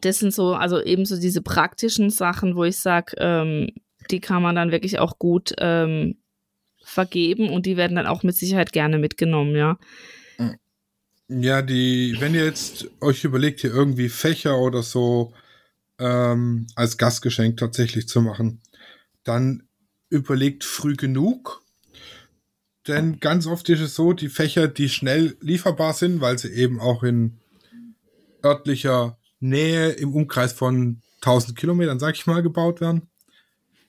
Das 0.00 0.20
sind 0.20 0.32
so, 0.32 0.54
also 0.54 0.80
ebenso 0.80 1.18
diese 1.18 1.42
praktischen 1.42 2.10
Sachen, 2.10 2.54
wo 2.54 2.64
ich 2.64 2.78
sage, 2.78 3.16
ähm, 3.18 3.70
die 4.10 4.20
kann 4.20 4.42
man 4.42 4.54
dann 4.54 4.70
wirklich 4.70 5.00
auch 5.00 5.18
gut 5.18 5.54
ähm, 5.58 6.18
vergeben 6.86 7.50
und 7.50 7.66
die 7.66 7.76
werden 7.76 7.96
dann 7.96 8.06
auch 8.06 8.22
mit 8.22 8.36
Sicherheit 8.36 8.72
gerne 8.72 8.98
mitgenommen, 8.98 9.56
ja. 9.56 9.78
Ja, 11.28 11.60
die, 11.60 12.16
wenn 12.20 12.34
ihr 12.34 12.44
jetzt 12.44 12.88
euch 13.00 13.24
überlegt, 13.24 13.60
hier 13.60 13.74
irgendwie 13.74 14.08
Fächer 14.08 14.58
oder 14.58 14.84
so 14.84 15.34
ähm, 15.98 16.68
als 16.76 16.98
Gastgeschenk 16.98 17.56
tatsächlich 17.56 18.06
zu 18.06 18.20
machen, 18.20 18.60
dann 19.24 19.64
überlegt 20.08 20.62
früh 20.62 20.94
genug. 20.94 21.62
Denn 22.86 23.18
ganz 23.18 23.48
oft 23.48 23.68
ist 23.68 23.80
es 23.80 23.96
so, 23.96 24.12
die 24.12 24.28
Fächer, 24.28 24.68
die 24.68 24.88
schnell 24.88 25.36
lieferbar 25.40 25.94
sind, 25.94 26.20
weil 26.20 26.38
sie 26.38 26.52
eben 26.52 26.78
auch 26.78 27.02
in 27.02 27.40
örtlicher 28.44 29.18
Nähe 29.40 29.90
im 29.90 30.14
Umkreis 30.14 30.52
von 30.52 31.02
1000 31.22 31.58
Kilometern, 31.58 31.98
sag 31.98 32.14
ich 32.14 32.26
mal, 32.26 32.44
gebaut 32.44 32.80
werden, 32.80 33.08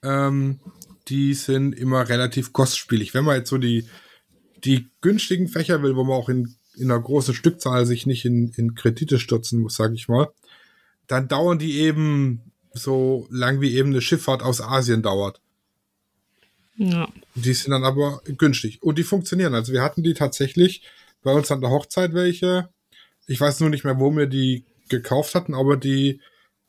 ähm, 0.01 0.59
die 1.07 1.33
sind 1.33 1.73
immer 1.73 2.09
relativ 2.09 2.53
kostspielig. 2.53 3.13
Wenn 3.13 3.25
man 3.25 3.37
jetzt 3.37 3.49
so 3.49 3.57
die, 3.57 3.87
die 4.63 4.87
günstigen 5.01 5.47
Fächer 5.47 5.81
will, 5.83 5.95
wo 5.95 6.03
man 6.03 6.15
auch 6.15 6.29
in 6.29 6.55
in 6.77 6.91
einer 6.91 7.01
großen 7.01 7.33
Stückzahl 7.33 7.85
sich 7.85 8.05
nicht 8.05 8.23
in, 8.25 8.49
in 8.55 8.75
Kredite 8.75 9.19
stürzen 9.19 9.61
muss, 9.61 9.75
sage 9.75 9.95
ich 9.95 10.07
mal, 10.07 10.29
dann 11.07 11.27
dauern 11.27 11.59
die 11.59 11.79
eben 11.79 12.51
so 12.73 13.27
lang 13.31 13.59
wie 13.61 13.75
eben 13.75 13.89
eine 13.89 14.01
Schifffahrt 14.01 14.43
aus 14.43 14.61
Asien 14.61 15.01
dauert. 15.01 15.41
Ja. 16.75 17.09
Die 17.33 17.53
sind 17.53 17.71
dann 17.71 17.83
aber 17.83 18.21
günstig 18.37 18.83
und 18.83 18.99
die 18.99 19.03
funktionieren. 19.03 19.55
Also 19.55 19.73
wir 19.73 19.81
hatten 19.81 20.03
die 20.03 20.13
tatsächlich 20.13 20.83
bei 21.23 21.31
uns 21.31 21.51
an 21.51 21.61
der 21.61 21.71
Hochzeit 21.71 22.13
welche. 22.13 22.69
Ich 23.25 23.41
weiß 23.41 23.59
nur 23.61 23.71
nicht 23.71 23.83
mehr, 23.83 23.99
wo 23.99 24.15
wir 24.15 24.27
die 24.27 24.63
gekauft 24.87 25.33
hatten, 25.33 25.55
aber 25.55 25.75
die, 25.75 26.21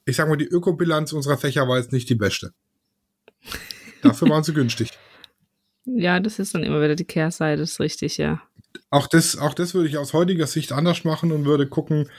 ich 0.06 0.16
sag 0.16 0.28
mal, 0.28 0.38
die 0.38 0.46
Ökobilanz 0.46 1.12
unserer 1.12 1.36
Fächer 1.36 1.68
war 1.68 1.76
jetzt 1.76 1.92
nicht 1.92 2.08
die 2.08 2.14
beste. 2.14 2.54
Dafür 4.02 4.28
waren 4.28 4.44
sie 4.44 4.54
günstig. 4.54 4.90
Ja, 5.90 6.20
das 6.20 6.38
ist 6.38 6.54
dann 6.54 6.64
immer 6.64 6.82
wieder 6.82 6.96
die 6.96 7.06
Kehrseite, 7.06 7.62
ist 7.62 7.80
richtig, 7.80 8.18
ja. 8.18 8.42
Auch 8.90 9.06
das, 9.06 9.38
auch 9.38 9.54
das 9.54 9.72
würde 9.72 9.88
ich 9.88 9.96
aus 9.96 10.12
heutiger 10.12 10.46
Sicht 10.46 10.70
anders 10.72 11.04
machen 11.04 11.32
und 11.32 11.46
würde 11.46 11.66
gucken, 11.66 12.10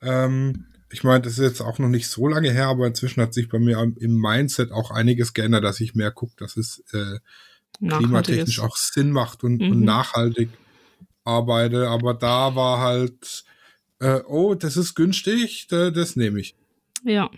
ähm, 0.00 0.66
ich 0.92 1.02
meine, 1.02 1.22
das 1.22 1.32
ist 1.32 1.44
jetzt 1.44 1.60
auch 1.60 1.78
noch 1.78 1.88
nicht 1.88 2.08
so 2.08 2.28
lange 2.28 2.50
her, 2.52 2.68
aber 2.68 2.86
inzwischen 2.86 3.20
hat 3.20 3.34
sich 3.34 3.48
bei 3.48 3.58
mir 3.58 3.80
im 3.80 4.20
Mindset 4.20 4.70
auch 4.70 4.90
einiges 4.90 5.34
geändert, 5.34 5.64
dass 5.64 5.80
ich 5.80 5.94
mehr 5.94 6.12
gucke, 6.12 6.34
dass 6.36 6.56
es 6.56 6.84
äh, 6.92 7.18
klimatechnisch 7.88 8.60
auch 8.60 8.76
Sinn 8.76 9.10
macht 9.10 9.42
und, 9.44 9.60
mhm. 9.60 9.72
und, 9.72 9.80
nachhaltig 9.82 10.50
arbeite. 11.24 11.88
Aber 11.88 12.14
da 12.14 12.54
war 12.54 12.80
halt, 12.80 13.44
äh, 13.98 14.20
oh, 14.26 14.54
das 14.54 14.76
ist 14.76 14.94
günstig, 14.94 15.66
das, 15.68 15.92
das 15.92 16.16
nehme 16.16 16.40
ich. 16.40 16.54
Ja. 17.02 17.30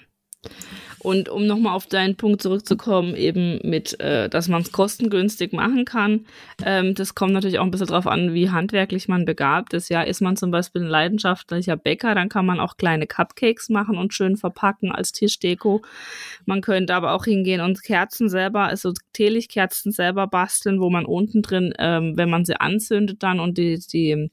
Und 1.00 1.28
um 1.28 1.46
nochmal 1.46 1.74
auf 1.74 1.86
deinen 1.86 2.16
Punkt 2.16 2.42
zurückzukommen, 2.42 3.14
eben 3.14 3.60
mit, 3.62 3.98
äh, 4.00 4.28
dass 4.28 4.48
man 4.48 4.62
es 4.62 4.72
kostengünstig 4.72 5.52
machen 5.52 5.84
kann, 5.84 6.26
ähm, 6.64 6.94
das 6.94 7.14
kommt 7.14 7.32
natürlich 7.32 7.58
auch 7.58 7.64
ein 7.64 7.70
bisschen 7.70 7.86
drauf 7.86 8.06
an, 8.06 8.34
wie 8.34 8.50
handwerklich 8.50 9.08
man 9.08 9.24
begabt 9.24 9.74
ist. 9.74 9.88
Ja, 9.90 10.02
ist 10.02 10.20
man 10.20 10.36
zum 10.36 10.50
Beispiel 10.50 10.82
ein 10.82 10.88
leidenschaftlicher 10.88 11.76
Bäcker, 11.76 12.14
dann 12.14 12.28
kann 12.28 12.46
man 12.46 12.60
auch 12.60 12.76
kleine 12.76 13.06
Cupcakes 13.06 13.68
machen 13.68 13.96
und 13.96 14.12
schön 14.12 14.36
verpacken 14.36 14.90
als 14.90 15.12
Tischdeko. 15.12 15.82
Man 16.46 16.60
könnte 16.60 16.94
aber 16.94 17.12
auch 17.12 17.24
hingehen 17.24 17.60
und 17.60 17.82
Kerzen 17.82 18.28
selber, 18.28 18.64
also 18.64 18.92
Teelichtkerzen 19.12 19.92
selber 19.92 20.26
basteln, 20.26 20.80
wo 20.80 20.90
man 20.90 21.04
unten 21.04 21.42
drin, 21.42 21.74
ähm, 21.78 22.16
wenn 22.16 22.30
man 22.30 22.44
sie 22.44 22.60
anzündet 22.60 23.22
dann 23.22 23.40
und 23.40 23.58
die, 23.58 23.78
die, 23.78 24.30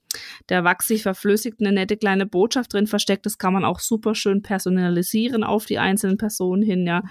der 0.50 0.64
Wachs 0.64 0.88
sich 0.88 1.04
verflüssigt, 1.04 1.60
eine 1.60 1.72
nette 1.72 1.98
kleine 1.98 2.26
Botschaft 2.26 2.74
drin 2.74 2.88
versteckt. 2.88 3.26
Das 3.26 3.38
kann 3.38 3.54
man 3.54 3.66
auch 3.66 3.80
super 3.80 4.16
schön 4.16 4.42
personalisieren 4.42 5.44
auf 5.44 5.66
die 5.66 5.80
einzelnen 5.80 6.18
Personen 6.18 6.36
Person 6.36 6.62
hin, 6.62 6.86
ja. 6.86 7.04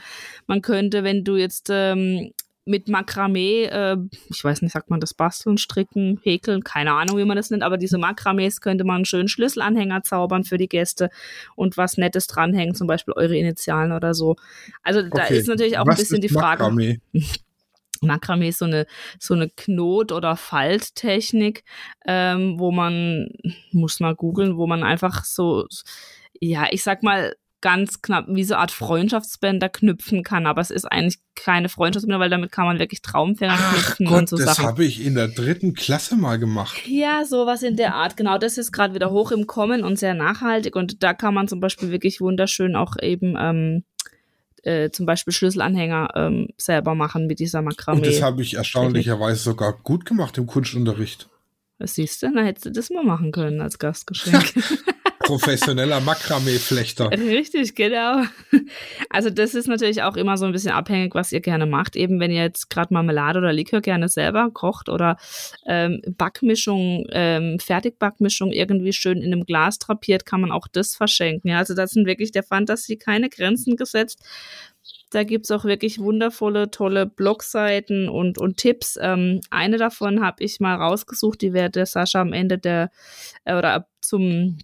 Man 0.47 0.63
könnte, 0.63 1.05
wenn 1.05 1.25
du 1.25 1.37
jetzt 1.37 1.69
ähm, 1.71 2.33
mit 2.67 2.89
Makramee, 2.89 3.65
äh, 3.65 3.97
ich 4.31 4.43
weiß 4.43 4.63
nicht, 4.63 4.73
sagt 4.73 4.91
man 4.91 5.01
das 5.01 5.15
basteln, 5.15 5.59
stricken, 5.59 6.19
häkeln, 6.23 6.65
keine 6.65 6.93
Ahnung, 6.93 7.19
wie 7.19 7.25
man 7.25 7.37
das 7.37 7.51
nennt, 7.51 7.63
aber 7.63 7.77
diese 7.77 7.99
Makramees 7.99 8.61
könnte 8.61 8.85
man 8.85 8.97
einen 8.97 9.05
schönen 9.05 9.29
Schlüsselanhänger 9.29 10.03
zaubern 10.03 10.45
für 10.45 10.57
die 10.57 10.69
Gäste 10.69 11.11
und 11.57 11.77
was 11.77 11.99
Nettes 11.99 12.27
dranhängen, 12.27 12.75
zum 12.75 12.87
Beispiel 12.87 13.15
eure 13.17 13.37
Initialen 13.37 13.93
oder 13.93 14.15
so. 14.15 14.37
Also 14.83 15.01
okay. 15.01 15.11
da 15.13 15.25
ist 15.27 15.49
natürlich 15.49 15.79
auch 15.79 15.87
was 15.87 15.97
ein 15.97 16.03
bisschen 16.03 16.21
die 16.21 16.29
Frage. 16.29 16.63
Makramee? 16.63 17.01
Makramee 18.03 18.49
ist 18.49 18.59
so 18.59 18.65
eine, 18.65 18.87
so 19.19 19.35
eine 19.35 19.49
Knot- 19.49 20.13
oder 20.13 20.37
Falttechnik, 20.37 21.65
ähm, 22.07 22.59
wo 22.59 22.71
man, 22.71 23.29
muss 23.73 24.01
mal 24.01 24.15
googeln, 24.15 24.57
wo 24.57 24.67
man 24.67 24.83
einfach 24.83 25.25
so, 25.25 25.67
ja, 26.41 26.67
ich 26.71 26.83
sag 26.83 27.03
mal, 27.03 27.35
ganz 27.65 28.03
knapp 28.03 28.27
wie 28.29 28.45
so 28.45 28.53
eine 28.53 28.61
Art 28.61 28.73
Freundschaftsbänder 28.73 29.71
knüpfen 29.71 30.23
kann. 30.23 30.47
Aber 30.47 30.61
es 30.61 30.71
ist 30.71 30.85
eigentlich 30.85 31.19
keine 31.35 31.71
Freundschaftsbänder, 31.71 32.21
weil 32.21 32.29
damit 32.29 32.53
kann 32.53 32.67
man 32.67 32.79
wirklich 32.79 33.01
Traumfänger 33.01 33.57
knüpfen 33.57 34.07
Gott, 34.07 34.19
und 34.19 34.29
so 34.29 34.37
das 34.37 34.59
habe 34.59 34.85
ich 34.85 35.03
in 35.03 35.15
der 35.15 35.29
dritten 35.29 35.73
Klasse 35.73 36.17
mal 36.17 36.39
gemacht. 36.39 36.87
Ja, 36.87 37.25
sowas 37.25 37.63
in 37.63 37.77
der 37.77 37.95
Art. 37.95 38.19
Genau, 38.19 38.37
das 38.37 38.59
ist 38.59 38.71
gerade 38.71 38.95
wieder 38.95 39.11
hoch 39.11 39.33
im 39.33 39.47
Kommen 39.47 39.83
und 39.83 39.99
sehr 39.99 40.13
nachhaltig. 40.13 40.77
Und 40.77 41.03
da 41.03 41.15
kann 41.15 41.33
man 41.33 41.49
zum 41.49 41.61
Beispiel 41.61 41.91
wirklich 41.91 42.21
wunderschön 42.21 42.77
auch 42.77 42.97
eben 43.01 43.35
ähm, 43.41 43.85
äh, 44.65 44.91
zum 44.91 45.07
Beispiel 45.07 45.33
Schlüsselanhänger 45.33 46.09
ähm, 46.15 46.49
selber 46.57 46.95
machen 46.95 47.27
mit 47.27 47.39
dieser 47.39 47.63
Makramee. 47.63 47.99
Und 47.99 48.07
das 48.07 48.23
habe 48.23 48.43
ich 48.43 48.55
erstaunlicherweise 48.55 49.43
sogar 49.43 49.73
gut 49.73 50.05
gemacht 50.05 50.39
im 50.39 50.47
Kunstunterricht. 50.47 51.29
Was 51.79 51.95
siehst 51.95 52.23
du? 52.23 52.33
Da 52.33 52.43
hättest 52.43 52.67
du 52.67 52.71
das 52.71 52.91
mal 52.91 53.05
machen 53.05 53.33
können 53.33 53.61
als 53.61 53.79
Gastgeschenk. 53.79 54.55
Professioneller 55.25 56.01
Makramee-Flechter. 56.01 57.11
Richtig, 57.11 57.75
genau. 57.75 58.23
Also 59.11 59.31
das 59.31 59.55
ist 59.55 59.69
natürlich 59.69 60.03
auch 60.03 60.17
immer 60.17 60.37
so 60.37 60.45
ein 60.45 60.53
bisschen 60.53 60.73
abhängig, 60.73 61.15
was 61.15 61.33
ihr 61.33 61.41
gerne 61.41 61.67
macht. 61.67 61.97
Eben 61.97 62.21
wenn 62.21 62.31
ihr 62.31 62.43
jetzt 62.43 62.71
gerade 62.71 62.93
Marmelade 62.93 63.39
oder 63.39 63.53
Likör 63.53 63.81
gerne 63.81 64.09
selber 64.09 64.51
kocht 64.53 64.89
oder 64.89 65.17
ähm, 65.67 66.03
Backmischung, 66.07 67.07
ähm, 67.11 67.59
Fertigbackmischung 67.59 68.53
irgendwie 68.53 68.93
schön 68.93 69.19
in 69.19 69.33
einem 69.33 69.45
Glas 69.45 69.79
drapiert, 69.79 70.27
kann 70.27 70.41
man 70.41 70.53
auch 70.53 70.69
das 70.71 70.95
verschenken. 70.95 71.49
Ja, 71.51 71.59
also 71.59 71.75
das 71.75 71.91
sind 71.91 72.07
wirklich 72.07 72.33
der 72.33 72.43
Fantasie 72.43 72.97
keine 72.97 73.29
Grenzen 73.29 73.77
gesetzt. 73.77 74.21
Da 75.11 75.23
gibt's 75.23 75.51
auch 75.51 75.65
wirklich 75.65 75.99
wundervolle, 76.01 76.71
tolle 76.71 77.07
Blogseiten 77.07 78.09
und, 78.09 78.37
und 78.39 78.57
Tipps. 78.57 78.99
Ähm, 79.01 79.41
eine 79.51 79.79
davon 79.79 80.21
habe 80.23 80.43
ich 80.45 80.61
mal 80.61 80.75
rausgesucht, 80.75 81.41
die 81.41 81.53
werde 81.53 81.87
Sascha 81.87 82.21
am 82.21 82.33
Ende 82.33 82.59
der 82.59 82.91
äh, 83.45 83.55
oder 83.55 83.87
zum 84.01 84.59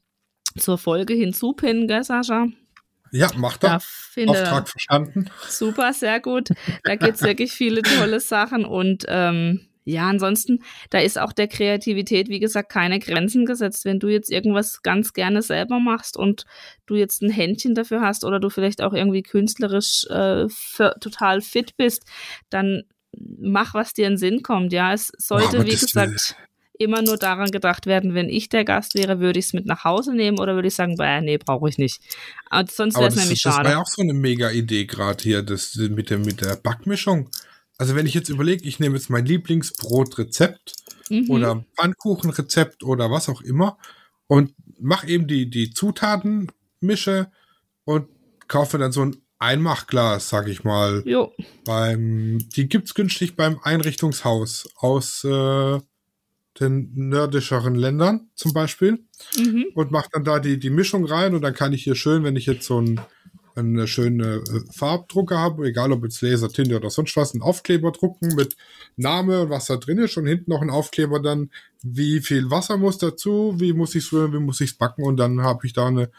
zur 0.57 0.79
Folge 0.79 1.15
hinzupinnen, 1.15 1.89
gell, 1.89 2.05
Sascha? 2.05 2.47
Ja, 3.13 3.29
macht 3.37 3.65
er. 3.65 3.77
Auftrag 4.27 4.69
verstanden. 4.69 5.31
Super, 5.49 5.93
sehr 5.93 6.21
gut. 6.21 6.51
Da 6.85 6.95
gibt's 6.97 7.23
wirklich 7.23 7.53
viele 7.53 7.83
tolle 7.83 8.21
Sachen 8.21 8.65
und 8.65 9.05
ähm, 9.09 9.67
ja, 9.85 10.09
ansonsten, 10.09 10.63
da 10.91 10.99
ist 10.99 11.19
auch 11.19 11.33
der 11.33 11.49
Kreativität, 11.49 12.29
wie 12.29 12.39
gesagt, 12.39 12.71
keine 12.71 12.99
Grenzen 12.99 13.47
gesetzt. 13.47 13.85
Wenn 13.85 13.99
du 13.99 14.09
jetzt 14.09 14.31
irgendwas 14.31 14.83
ganz 14.83 15.13
gerne 15.15 15.43
selber 15.43 15.81
machst 15.81 16.17
und 16.17 16.45
du 16.87 16.97
jetzt 16.97 17.23
ein 17.23 17.31
Händchen 17.31 17.75
dafür 17.75 18.01
hast 18.03 18.25
oder 18.25 18.39
du 18.39 18.51
vielleicht 18.51 18.83
auch 18.83 18.93
irgendwie 18.93 19.23
künstlerisch 19.23 20.07
äh, 20.09 20.49
für, 20.49 20.95
total 21.01 21.41
fit 21.41 21.77
bist, 21.77 22.05
dann 22.51 22.83
mach, 23.17 23.75
was 23.75 23.93
dir 23.93 24.07
in 24.07 24.13
den 24.13 24.19
Sinn 24.19 24.43
kommt. 24.43 24.73
Ja, 24.73 24.93
es 24.93 25.13
sollte, 25.17 25.61
oh, 25.61 25.65
wie 25.65 25.71
gesagt, 25.71 26.37
immer 26.81 27.03
nur 27.03 27.19
daran 27.19 27.51
gedacht 27.51 27.85
werden, 27.87 28.15
wenn 28.15 28.31
ich 28.31 28.49
der 28.49 28.65
Gast 28.65 28.95
wäre, 28.95 29.21
würde 29.21 29.39
ich 29.39 29.47
es 29.47 29.53
mit 29.53 29.67
nach 29.67 29.85
Hause 29.85 30.15
nehmen 30.15 30.39
oder 30.39 30.55
würde 30.55 30.69
ich 30.69 30.75
sagen, 30.75 30.97
bah, 30.97 31.21
nee, 31.21 31.37
brauche 31.37 31.69
ich 31.69 31.77
nicht. 31.77 32.01
Aber 32.49 32.69
sonst 32.71 32.97
wäre 32.97 33.09
es 33.09 33.17
nämlich 33.17 33.41
schade. 33.41 33.59
Das 33.59 33.65
war 33.67 33.73
ja 33.73 33.83
auch 33.83 33.87
so 33.87 34.01
eine 34.01 34.15
mega 34.15 34.51
Idee 34.51 34.87
gerade 34.87 35.23
hier, 35.23 35.43
das 35.43 35.77
mit 35.77 36.09
der, 36.09 36.19
mit 36.19 36.41
der 36.41 36.57
Backmischung. 36.57 37.29
Also 37.77 37.95
wenn 37.95 38.07
ich 38.07 38.15
jetzt 38.15 38.31
überlege, 38.31 38.67
ich 38.67 38.81
nehme 38.81 38.97
jetzt 38.97 39.11
mein 39.11 39.27
Lieblingsbrotrezept 39.27 40.75
mhm. 41.11 41.31
oder 41.31 41.65
Pfannkuchenrezept 41.77 42.83
oder 42.83 43.11
was 43.11 43.29
auch 43.29 43.43
immer 43.43 43.77
und 44.27 44.55
mache 44.79 45.07
eben 45.07 45.27
die, 45.27 45.51
die 45.51 45.73
Zutaten, 45.73 46.51
mische 46.81 47.31
und 47.85 48.09
kaufe 48.49 48.79
dann 48.79 48.93
so 48.93 49.05
ein 49.05 49.17
Einmachglas, 49.39 50.31
sag 50.31 50.49
ich 50.49 50.65
mal. 50.65 51.03
Jo. 51.05 51.33
Beim, 51.65 52.39
die 52.57 52.69
gibt's 52.69 52.95
günstig 52.95 53.37
beim 53.37 53.59
Einrichtungshaus 53.63 54.69
aus 54.77 55.25
äh, 55.25 55.79
den 56.59 56.91
nördischeren 56.95 57.75
Ländern 57.75 58.29
zum 58.35 58.53
Beispiel 58.53 59.05
mhm. 59.39 59.67
und 59.75 59.91
mache 59.91 60.09
dann 60.13 60.25
da 60.25 60.41
die, 60.41 60.59
die 60.59 60.71
Mischung 60.71 61.05
rein 61.05 61.35
und 61.35 61.43
dann 61.43 61.55
kann 61.55 61.73
ich 61.73 61.85
hier 61.85 61.95
schön, 61.95 62.25
wenn 62.25 62.37
ich 62.37 62.47
jetzt 62.47 62.67
so 62.67 62.81
ein, 62.81 63.01
eine 63.55 63.87
schöne 63.87 64.37
äh, 64.37 64.61
Farbdrucker 64.73 65.39
habe, 65.39 65.69
egal 65.69 65.93
ob 65.93 66.03
jetzt 66.03 66.23
Laser, 66.23 66.49
Tinte 66.49 66.77
oder 66.77 66.91
sonst 66.91 67.17
was, 67.17 67.33
einen 67.33 67.43
Aufkleber 67.43 67.93
drucken 67.93 68.35
mit 68.35 68.57
Name 68.97 69.43
und 69.43 69.51
was 69.51 69.67
da 69.67 69.77
drin 69.77 69.99
ist 69.99 70.17
und 70.17 70.27
hinten 70.27 70.51
noch 70.51 70.63
ein 70.63 70.71
Aufkleber 70.71 71.21
dann, 71.21 71.51
wie 71.83 72.21
viel 72.21 72.51
Wasser 72.51 72.77
muss 72.77 72.99
dazu, 72.99 73.55
wie 73.59 73.73
muss 73.73 73.95
ich 73.95 74.05
es 74.05 74.13
rühren, 74.13 74.33
wie 74.33 74.41
muss 74.41 74.61
ich 74.61 74.71
es 74.71 74.79
backen 74.79 75.05
und 75.05 75.19
dann 75.19 75.43
habe 75.43 75.67
ich 75.67 75.73
da 75.73 75.87
eine 75.87 76.11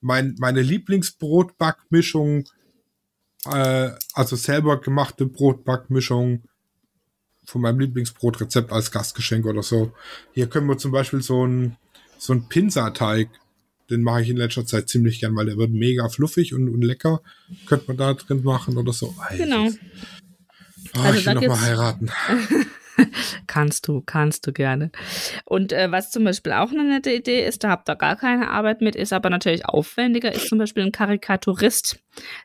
mein, 0.00 0.36
meine 0.38 0.62
Lieblingsbrotbackmischung, 0.62 2.44
äh, 3.50 3.90
also 4.14 4.36
selber 4.36 4.80
gemachte 4.80 5.26
Brotbackmischung 5.26 6.44
von 7.46 7.62
meinem 7.62 7.80
Lieblingsbrotrezept 7.80 8.72
als 8.72 8.90
Gastgeschenk 8.90 9.46
oder 9.46 9.62
so. 9.62 9.92
Hier 10.34 10.48
können 10.48 10.66
wir 10.66 10.78
zum 10.78 10.92
Beispiel 10.92 11.22
so 11.22 11.46
ein 11.46 11.76
so 12.18 12.32
ein 12.32 12.48
Pinsateig, 12.48 13.28
den 13.90 14.02
mache 14.02 14.22
ich 14.22 14.30
in 14.30 14.36
letzter 14.36 14.66
Zeit 14.66 14.88
ziemlich 14.88 15.20
gern, 15.20 15.36
weil 15.36 15.46
der 15.46 15.56
wird 15.56 15.70
mega 15.70 16.08
fluffig 16.08 16.54
und, 16.54 16.68
und 16.68 16.82
lecker. 16.82 17.20
Könnte 17.66 17.86
man 17.88 17.96
da 17.96 18.14
drin 18.14 18.42
machen 18.42 18.76
oder 18.76 18.92
so. 18.92 19.14
Genau. 19.36 19.68
Oh, 20.96 21.00
also 21.00 21.18
ich 21.18 21.26
will 21.26 21.34
noch 21.34 21.46
mal 21.46 21.60
heiraten. 21.60 22.10
kannst 23.46 23.88
du, 23.88 24.02
kannst 24.04 24.46
du 24.46 24.52
gerne. 24.52 24.90
Und 25.44 25.72
äh, 25.72 25.90
was 25.90 26.10
zum 26.10 26.24
Beispiel 26.24 26.52
auch 26.52 26.70
eine 26.70 26.84
nette 26.84 27.12
Idee 27.12 27.44
ist, 27.46 27.64
da 27.64 27.70
habt 27.70 27.88
ihr 27.88 27.96
gar 27.96 28.16
keine 28.16 28.50
Arbeit 28.50 28.80
mit, 28.80 28.96
ist 28.96 29.12
aber 29.12 29.30
natürlich 29.30 29.66
aufwendiger, 29.66 30.32
ist 30.32 30.48
zum 30.48 30.58
Beispiel 30.58 30.84
ein 30.84 30.92
Karikaturist, 30.92 31.98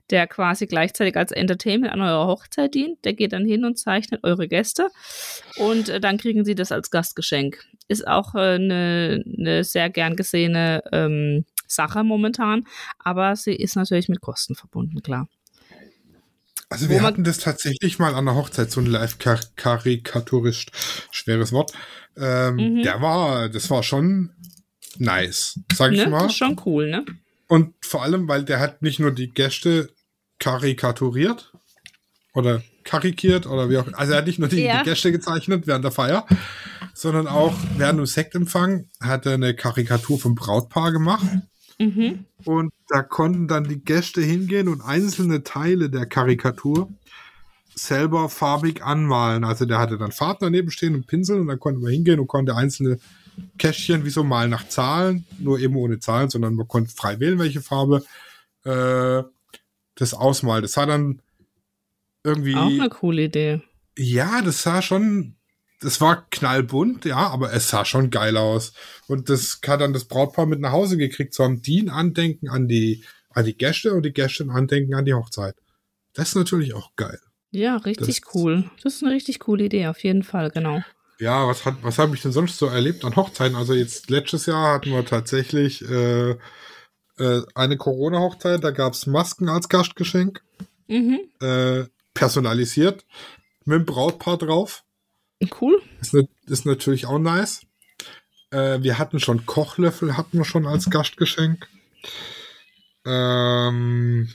der 0.09 0.27
quasi 0.27 0.67
gleichzeitig 0.67 1.15
als 1.17 1.31
Entertainment 1.31 1.93
an 1.93 2.01
eurer 2.01 2.27
Hochzeit 2.27 2.73
dient. 2.73 3.03
Der 3.05 3.13
geht 3.13 3.33
dann 3.33 3.45
hin 3.45 3.65
und 3.65 3.77
zeichnet 3.77 4.23
eure 4.23 4.47
Gäste 4.47 4.89
und 5.57 5.89
äh, 5.89 5.99
dann 5.99 6.17
kriegen 6.17 6.45
sie 6.45 6.55
das 6.55 6.71
als 6.71 6.91
Gastgeschenk. 6.91 7.63
Ist 7.87 8.07
auch 8.07 8.35
eine 8.35 9.15
äh, 9.15 9.23
ne 9.25 9.63
sehr 9.63 9.89
gern 9.89 10.15
gesehene 10.15 10.83
ähm, 10.91 11.45
Sache 11.67 12.03
momentan, 12.03 12.65
aber 12.99 13.35
sie 13.35 13.55
ist 13.55 13.75
natürlich 13.75 14.09
mit 14.09 14.21
Kosten 14.21 14.55
verbunden, 14.55 15.01
klar. 15.01 15.27
Also 16.71 16.87
wir 16.87 17.01
hatten 17.01 17.25
das 17.25 17.37
tatsächlich 17.37 17.99
mal 17.99 18.15
an 18.15 18.23
der 18.23 18.35
Hochzeit, 18.35 18.71
so 18.71 18.79
ein 18.79 18.85
Live-Karikaturist, 18.85 20.71
schweres 21.11 21.51
Wort. 21.51 21.73
Ähm, 22.15 22.55
mhm. 22.55 22.83
Der 22.83 23.01
war, 23.01 23.49
das 23.49 23.69
war 23.69 23.83
schon 23.83 24.31
nice, 24.97 25.59
sag 25.73 25.91
ich 25.91 25.99
ne? 25.99 26.09
mal. 26.09 26.23
Das 26.23 26.31
ist 26.31 26.37
schon 26.37 26.61
cool, 26.65 26.89
ne? 26.89 27.05
Und 27.49 27.73
vor 27.81 28.03
allem, 28.03 28.29
weil 28.29 28.45
der 28.45 28.61
hat 28.61 28.81
nicht 28.81 29.01
nur 29.01 29.11
die 29.11 29.29
Gäste 29.31 29.89
karikaturiert 30.39 31.51
oder 32.33 32.63
karikiert 32.85 33.47
oder 33.47 33.69
wie 33.69 33.77
auch, 33.77 33.91
also 33.91 34.13
er 34.13 34.19
hat 34.19 34.27
nicht 34.27 34.39
nur 34.39 34.47
die, 34.47 34.61
ja. 34.61 34.79
die 34.79 34.89
Gäste 34.89 35.11
gezeichnet 35.11 35.67
während 35.67 35.83
der 35.83 35.91
Feier, 35.91 36.25
sondern 36.93 37.27
auch 37.27 37.53
während 37.75 37.99
dem 37.99 38.05
Sektempfang 38.05 38.87
hat 39.01 39.25
er 39.25 39.33
eine 39.33 39.53
Karikatur 39.55 40.17
vom 40.17 40.35
Brautpaar 40.35 40.93
gemacht. 40.93 41.25
Mhm. 41.81 42.25
Und 42.45 42.73
da 42.87 43.01
konnten 43.01 43.47
dann 43.47 43.63
die 43.65 43.83
Gäste 43.83 44.21
hingehen 44.21 44.67
und 44.67 44.81
einzelne 44.81 45.43
Teile 45.43 45.89
der 45.89 46.05
Karikatur 46.05 46.89
selber 47.73 48.29
farbig 48.29 48.83
anmalen. 48.83 49.43
Also 49.43 49.65
der 49.65 49.79
hatte 49.79 49.97
dann 49.97 50.11
Farben 50.11 50.39
daneben 50.41 50.71
stehen 50.71 50.95
und 50.95 51.07
Pinsel 51.07 51.39
und 51.39 51.47
dann 51.47 51.59
konnte 51.59 51.79
man 51.79 51.91
hingehen 51.91 52.19
und 52.19 52.27
konnte 52.27 52.55
einzelne 52.55 52.99
Kästchen 53.57 54.05
wie 54.05 54.09
so 54.09 54.23
mal 54.23 54.47
nach 54.47 54.67
Zahlen, 54.67 55.25
nur 55.39 55.59
eben 55.59 55.75
ohne 55.75 55.99
Zahlen, 55.99 56.29
sondern 56.29 56.55
man 56.55 56.67
konnte 56.67 56.91
frei 56.93 57.19
wählen, 57.19 57.39
welche 57.39 57.61
Farbe 57.61 58.03
äh, 58.65 59.23
das 59.95 60.13
ausmalt. 60.13 60.63
Das 60.63 60.73
sah 60.73 60.85
dann 60.85 61.21
irgendwie. 62.23 62.55
Auch 62.55 62.67
eine 62.67 62.89
coole 62.89 63.23
Idee. 63.23 63.61
Ja, 63.97 64.41
das 64.41 64.63
sah 64.63 64.81
schon 64.81 65.35
das 65.81 65.99
war 65.99 66.27
knallbunt, 66.29 67.05
ja, 67.05 67.17
aber 67.17 67.51
es 67.53 67.69
sah 67.69 67.85
schon 67.85 68.11
geil 68.11 68.37
aus. 68.37 68.73
Und 69.07 69.29
das 69.29 69.59
hat 69.67 69.81
dann 69.81 69.93
das 69.93 70.05
Brautpaar 70.05 70.45
mit 70.45 70.59
nach 70.59 70.71
Hause 70.71 70.95
gekriegt, 70.95 71.33
so 71.33 71.43
am 71.43 71.61
DIN 71.61 71.89
Andenken 71.89 72.49
an 72.49 72.67
die, 72.67 73.03
an 73.31 73.45
die 73.45 73.57
Gäste 73.57 73.93
und 73.93 74.03
die 74.03 74.13
Gäste 74.13 74.43
ein 74.43 74.51
Andenken 74.51 74.93
an 74.93 75.05
die 75.05 75.13
Hochzeit. 75.13 75.55
Das 76.13 76.29
ist 76.29 76.35
natürlich 76.35 76.73
auch 76.75 76.95
geil. 76.95 77.19
Ja, 77.51 77.77
richtig 77.77 78.21
das, 78.21 78.35
cool. 78.35 78.69
Das 78.83 78.95
ist 78.95 79.03
eine 79.03 79.13
richtig 79.13 79.39
coole 79.39 79.65
Idee, 79.65 79.87
auf 79.87 80.03
jeden 80.03 80.23
Fall, 80.23 80.51
genau. 80.51 80.81
Ja, 81.19 81.47
was 81.47 81.65
hat, 81.65 81.75
was 81.81 81.97
habe 81.97 82.15
ich 82.15 82.21
denn 82.21 82.31
sonst 82.31 82.57
so 82.57 82.67
erlebt 82.67 83.03
an 83.03 83.15
Hochzeiten? 83.15 83.55
Also 83.55 83.73
jetzt 83.73 84.09
letztes 84.09 84.45
Jahr 84.45 84.75
hatten 84.75 84.91
wir 84.91 85.05
tatsächlich 85.05 85.83
äh, 85.87 86.31
äh, 86.31 87.41
eine 87.55 87.77
Corona-Hochzeit, 87.77 88.63
da 88.63 88.71
gab 88.71 88.93
es 88.93 89.07
Masken 89.07 89.49
als 89.49 89.67
Gastgeschenk. 89.67 90.41
Mhm. 90.87 91.21
Äh, 91.39 91.85
personalisiert. 92.13 93.05
Mit 93.65 93.79
dem 93.79 93.85
Brautpaar 93.85 94.37
drauf. 94.37 94.83
Cool. 95.59 95.81
Ist, 95.99 96.15
ist 96.47 96.65
natürlich 96.65 97.05
auch 97.05 97.19
nice. 97.19 97.61
Äh, 98.51 98.81
wir 98.81 98.99
hatten 98.99 99.19
schon 99.19 99.45
Kochlöffel, 99.45 100.17
hatten 100.17 100.37
wir 100.37 100.45
schon 100.45 100.67
als 100.67 100.89
Gastgeschenk. 100.89 101.67
Ähm, 103.05 104.29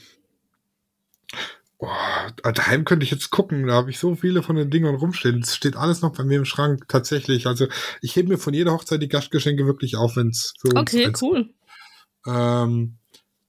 boah, 1.79 2.33
daheim 2.53 2.85
könnte 2.85 3.05
ich 3.05 3.11
jetzt 3.11 3.31
gucken, 3.31 3.67
da 3.67 3.75
habe 3.75 3.91
ich 3.91 3.99
so 3.99 4.15
viele 4.17 4.43
von 4.43 4.57
den 4.57 4.71
Dingern 4.71 4.97
rumstehen. 4.97 5.41
Es 5.41 5.55
steht 5.55 5.77
alles 5.77 6.03
noch 6.03 6.13
bei 6.13 6.25
mir 6.25 6.39
im 6.39 6.45
Schrank, 6.45 6.89
tatsächlich. 6.89 7.47
Also 7.47 7.69
ich 8.01 8.17
hebe 8.17 8.31
mir 8.31 8.39
von 8.39 8.55
jeder 8.55 8.73
Hochzeit 8.73 9.03
die 9.03 9.09
Gastgeschenke 9.09 9.67
wirklich 9.67 9.97
auf, 9.97 10.17
wenn 10.17 10.29
es 10.29 10.55
für 10.59 10.69
uns 10.69 10.95
Okay, 10.95 11.13
cool. 11.21 11.51
Ähm, 12.27 12.99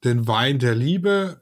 den 0.03 0.27
Wein 0.27 0.59
der 0.59 0.75
Liebe, 0.75 1.41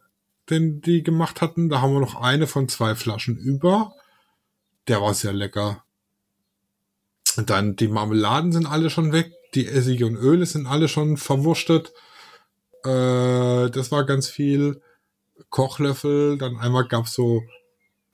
den 0.50 0.82
die 0.82 1.04
gemacht 1.04 1.42
hatten, 1.42 1.70
da 1.70 1.82
haben 1.82 1.94
wir 1.94 2.00
noch 2.00 2.22
eine 2.22 2.48
von 2.48 2.70
zwei 2.70 2.96
Flaschen 2.96 3.38
über. 3.38 3.94
Der 4.88 5.02
war 5.02 5.14
sehr 5.14 5.34
lecker. 5.34 5.85
Und 7.38 7.50
dann 7.50 7.76
die 7.76 7.88
Marmeladen 7.88 8.52
sind 8.52 8.66
alle 8.66 8.90
schon 8.90 9.12
weg, 9.12 9.32
die 9.54 9.68
Essige 9.68 10.06
und 10.06 10.16
Öle 10.16 10.46
sind 10.46 10.68
alle 10.68 10.88
schon 10.88 11.18
verwurstet. 11.18 11.94
Äh, 12.84 13.70
das 13.70 13.92
war 13.92 14.06
ganz 14.06 14.30
viel. 14.30 14.82
Kochlöffel, 15.50 16.38
dann 16.38 16.58
einmal 16.58 16.88
gab's 16.88 17.14
so, 17.14 17.44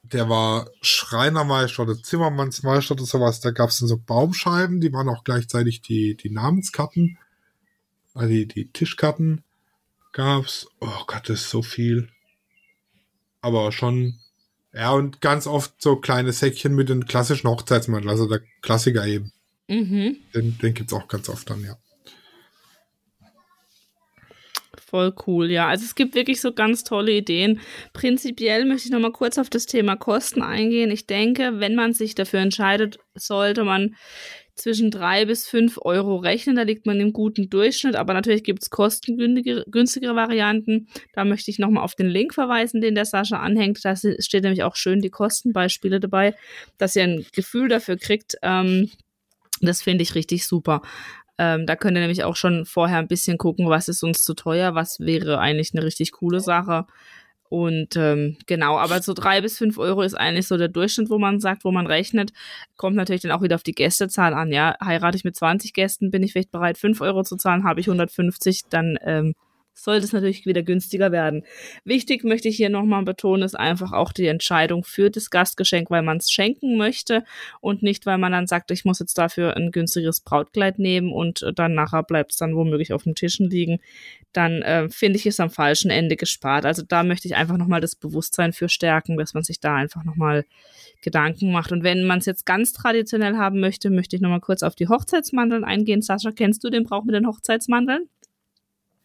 der 0.04 0.28
war 0.30 0.70
Schreinermeister 0.82 1.84
oder 1.84 2.02
Zimmermannsmeister 2.02 2.94
oder 2.94 3.06
sowas, 3.06 3.40
da 3.42 3.52
gab's 3.52 3.80
dann 3.80 3.88
so 3.88 3.98
Baumscheiben, 3.98 4.82
die 4.82 4.92
waren 4.92 5.10
auch 5.10 5.24
gleichzeitig 5.24 5.82
die, 5.82 6.16
die 6.16 6.32
Namenskarten, 6.32 7.20
also 8.14 8.28
die, 8.28 8.48
die 8.48 8.72
Tischkarten 8.72 9.44
gab's. 10.14 10.68
Oh 10.80 11.04
Gott, 11.08 11.30
das 11.30 11.42
ist 11.42 11.50
so 11.50 11.62
viel. 11.62 12.10
aber 13.42 13.72
schon, 13.72 14.20
ja, 14.74 14.92
und 14.92 15.22
ganz 15.22 15.48
oft 15.48 15.82
so 15.82 15.98
kleine 15.98 16.32
Säckchen 16.32 16.76
mit 16.76 16.90
den 16.90 17.06
klassischen 17.06 17.50
Hochzeitsmantel, 17.50 18.10
also 18.10 18.28
der 18.28 18.42
Klassiker 18.62 19.06
eben. 19.06 19.32
Mhm. 19.68 20.18
Den, 20.34 20.58
den 20.58 20.74
gibt 20.74 20.92
es 20.92 20.98
auch 20.98 21.08
ganz 21.08 21.30
oft 21.30 21.50
dann, 21.50 21.64
ja. 21.64 21.78
Voll 24.92 25.14
cool, 25.26 25.50
ja. 25.50 25.70
Also 25.70 25.86
es 25.86 25.96
gibt 25.96 26.16
wirklich 26.16 26.42
so 26.42 26.54
ganz 26.54 26.84
tolle 26.84 27.14
Ideen. 27.14 27.62
Prinzipiell 27.94 28.66
möchte 28.66 28.88
ich 28.88 28.92
noch 28.92 29.00
mal 29.00 29.14
kurz 29.14 29.38
auf 29.38 29.50
das 29.50 29.66
Thema 29.66 29.96
Kosten 29.96 30.42
eingehen. 30.42 30.92
Ich 30.92 31.08
denke, 31.08 31.62
wenn 31.62 31.76
man 31.76 31.94
sich 31.94 32.14
dafür 32.14 32.42
entscheidet, 32.42 33.00
sollte 33.16 33.64
man 33.64 33.96
zwischen 34.62 34.92
drei 34.92 35.26
bis 35.26 35.48
fünf 35.48 35.78
Euro 35.82 36.18
rechnen. 36.18 36.56
Da 36.56 36.62
liegt 36.62 36.86
man 36.86 37.00
im 37.00 37.14
guten 37.14 37.50
Durchschnitt, 37.50 37.96
aber 37.96 38.14
natürlich 38.14 38.44
gibt 38.44 38.64
es 38.64 38.70
kostengünstigere 38.70 40.16
Varianten. 40.16 40.88
Da 41.14 41.26
möchte 41.26 41.52
ich 41.52 41.60
nochmal 41.60 41.84
auf 41.84 41.96
den 41.96 42.08
Link 42.08 42.34
verweisen, 42.34 42.82
den 42.82 42.96
der 42.96 43.06
Sascha 43.06 43.40
anhängt. 43.40 43.84
Da 43.84 43.96
steht 43.96 44.44
nämlich 44.44 44.64
auch 44.64 44.76
schön 44.76 45.02
die 45.02 45.10
Kostenbeispiele 45.10 46.00
dabei, 46.00 46.36
dass 46.78 46.96
ihr 46.96 47.04
ein 47.04 47.26
Gefühl 47.34 47.68
dafür 47.68 47.98
kriegt. 47.98 48.36
Ähm, 48.42 48.90
das 49.62 49.82
finde 49.82 50.04
ich 50.04 50.16
richtig 50.16 50.48
super. 50.48 50.82
Ähm, 51.38 51.66
da 51.66 51.76
könnt 51.76 51.98
ihr 51.98 52.02
nämlich 52.02 52.24
auch 52.24 52.36
schon 52.36 52.66
vorher 52.66 53.00
ein 53.00 53.08
bisschen 53.08 53.38
gucken, 53.38 53.70
was 53.70 53.88
ist 53.88 54.04
uns 54.04 54.22
zu 54.24 54.34
teuer, 54.34 54.76
was 54.76 55.00
wäre 55.00 55.40
eigentlich 55.40 55.72
eine 55.74 55.84
richtig 55.84 56.12
coole 56.12 56.40
Sache. 56.40 56.86
Und 57.52 57.98
ähm, 57.98 58.38
genau, 58.48 58.78
aber 58.78 59.02
so 59.02 59.14
drei 59.14 59.42
bis 59.42 59.58
fünf 59.58 59.78
Euro 59.78 60.04
ist 60.04 60.14
eigentlich 60.14 60.48
so 60.48 60.56
der 60.56 60.70
Durchschnitt, 60.70 61.10
wo 61.10 61.20
man 61.20 61.42
sagt, 61.42 61.66
wo 61.66 61.72
man 61.74 61.86
rechnet. 61.86 62.32
Kommt 62.78 62.96
natürlich 62.96 63.24
dann 63.24 63.32
auch 63.32 63.42
wieder 63.42 63.56
auf 63.56 63.64
die 63.64 63.74
Gästezahl 63.74 64.34
an. 64.34 64.54
Ja, 64.54 64.78
heirate 64.82 65.18
ich 65.18 65.26
mit 65.26 65.36
20 65.36 65.74
Gästen, 65.74 66.12
bin 66.12 66.24
ich 66.24 66.32
vielleicht 66.32 66.52
bereit, 66.52 66.78
fünf 66.78 67.02
Euro 67.02 67.24
zu 67.26 67.36
zahlen, 67.36 67.66
habe 67.66 67.82
ich 67.82 67.88
150, 67.88 68.70
dann 68.70 68.98
ähm, 69.04 69.36
sollte 69.84 70.06
es 70.06 70.14
natürlich 70.14 70.46
wieder 70.46 70.64
günstiger 70.64 71.12
werden. 71.12 71.44
Wichtig 71.84 72.24
möchte 72.24 72.48
ich 72.48 72.58
hier 72.58 72.70
nochmal 72.70 73.04
betonen, 73.04 73.44
ist 73.44 73.60
einfach 73.60 73.92
auch 73.92 74.12
die 74.12 74.28
Entscheidung 74.28 74.84
für 74.84 75.10
das 75.10 75.30
Gastgeschenk, 75.30 75.90
weil 75.90 76.02
man 76.02 76.18
es 76.18 76.32
schenken 76.32 76.78
möchte 76.78 77.24
und 77.60 77.84
nicht, 77.84 78.06
weil 78.06 78.18
man 78.18 78.32
dann 78.32 78.48
sagt, 78.48 78.72
ich 78.72 78.86
muss 78.86 79.00
jetzt 79.00 79.18
dafür 79.18 79.56
ein 79.58 79.72
günstigeres 79.72 80.22
Brautkleid 80.22 80.80
nehmen 80.80 81.12
und 81.12 81.46
dann 81.56 81.74
nachher 81.74 82.04
bleibt 82.04 82.32
es 82.32 82.38
dann 82.38 82.56
womöglich 82.56 82.94
auf 82.94 83.04
dem 83.04 83.16
Tischen 83.16 83.50
liegen. 83.50 83.80
Dann 84.34 84.62
äh, 84.62 84.90
finde 84.90 85.18
ich 85.18 85.26
es 85.26 85.40
am 85.40 85.50
falschen 85.50 85.92
Ende 85.92 86.16
gespart. 86.16 86.66
Also 86.66 86.84
da 86.88 87.04
möchte 87.04 87.28
ich 87.28 87.36
einfach 87.36 87.58
nochmal 87.58 87.82
das 87.82 87.96
Bewusstsein 87.96 88.54
für 88.54 88.70
stärken, 88.70 89.18
dass 89.18 89.34
man 89.34 89.44
sich 89.44 89.60
da 89.60 89.76
einfach 89.76 90.04
nochmal 90.04 90.46
Gedanken 91.02 91.52
macht. 91.52 91.72
Und 91.72 91.84
wenn 91.84 92.06
man 92.06 92.20
es 92.20 92.26
jetzt 92.26 92.46
ganz 92.46 92.74
traditionell 92.74 93.36
haben 93.38 93.60
möchte, 93.60 93.90
möchte 93.90 94.16
ich 94.16 94.22
nochmal 94.22 94.40
kurz 94.40 94.64
auf 94.64 94.76
die 94.76 94.88
Hochzeitsmandeln 94.88 95.64
eingehen. 95.64 96.02
Sascha, 96.02 96.32
kennst 96.32 96.64
du 96.64 96.70
den 96.70 96.84
Brauch 96.84 97.04
mit 97.04 97.16
den 97.16 97.28
Hochzeitsmandeln? 97.28 98.08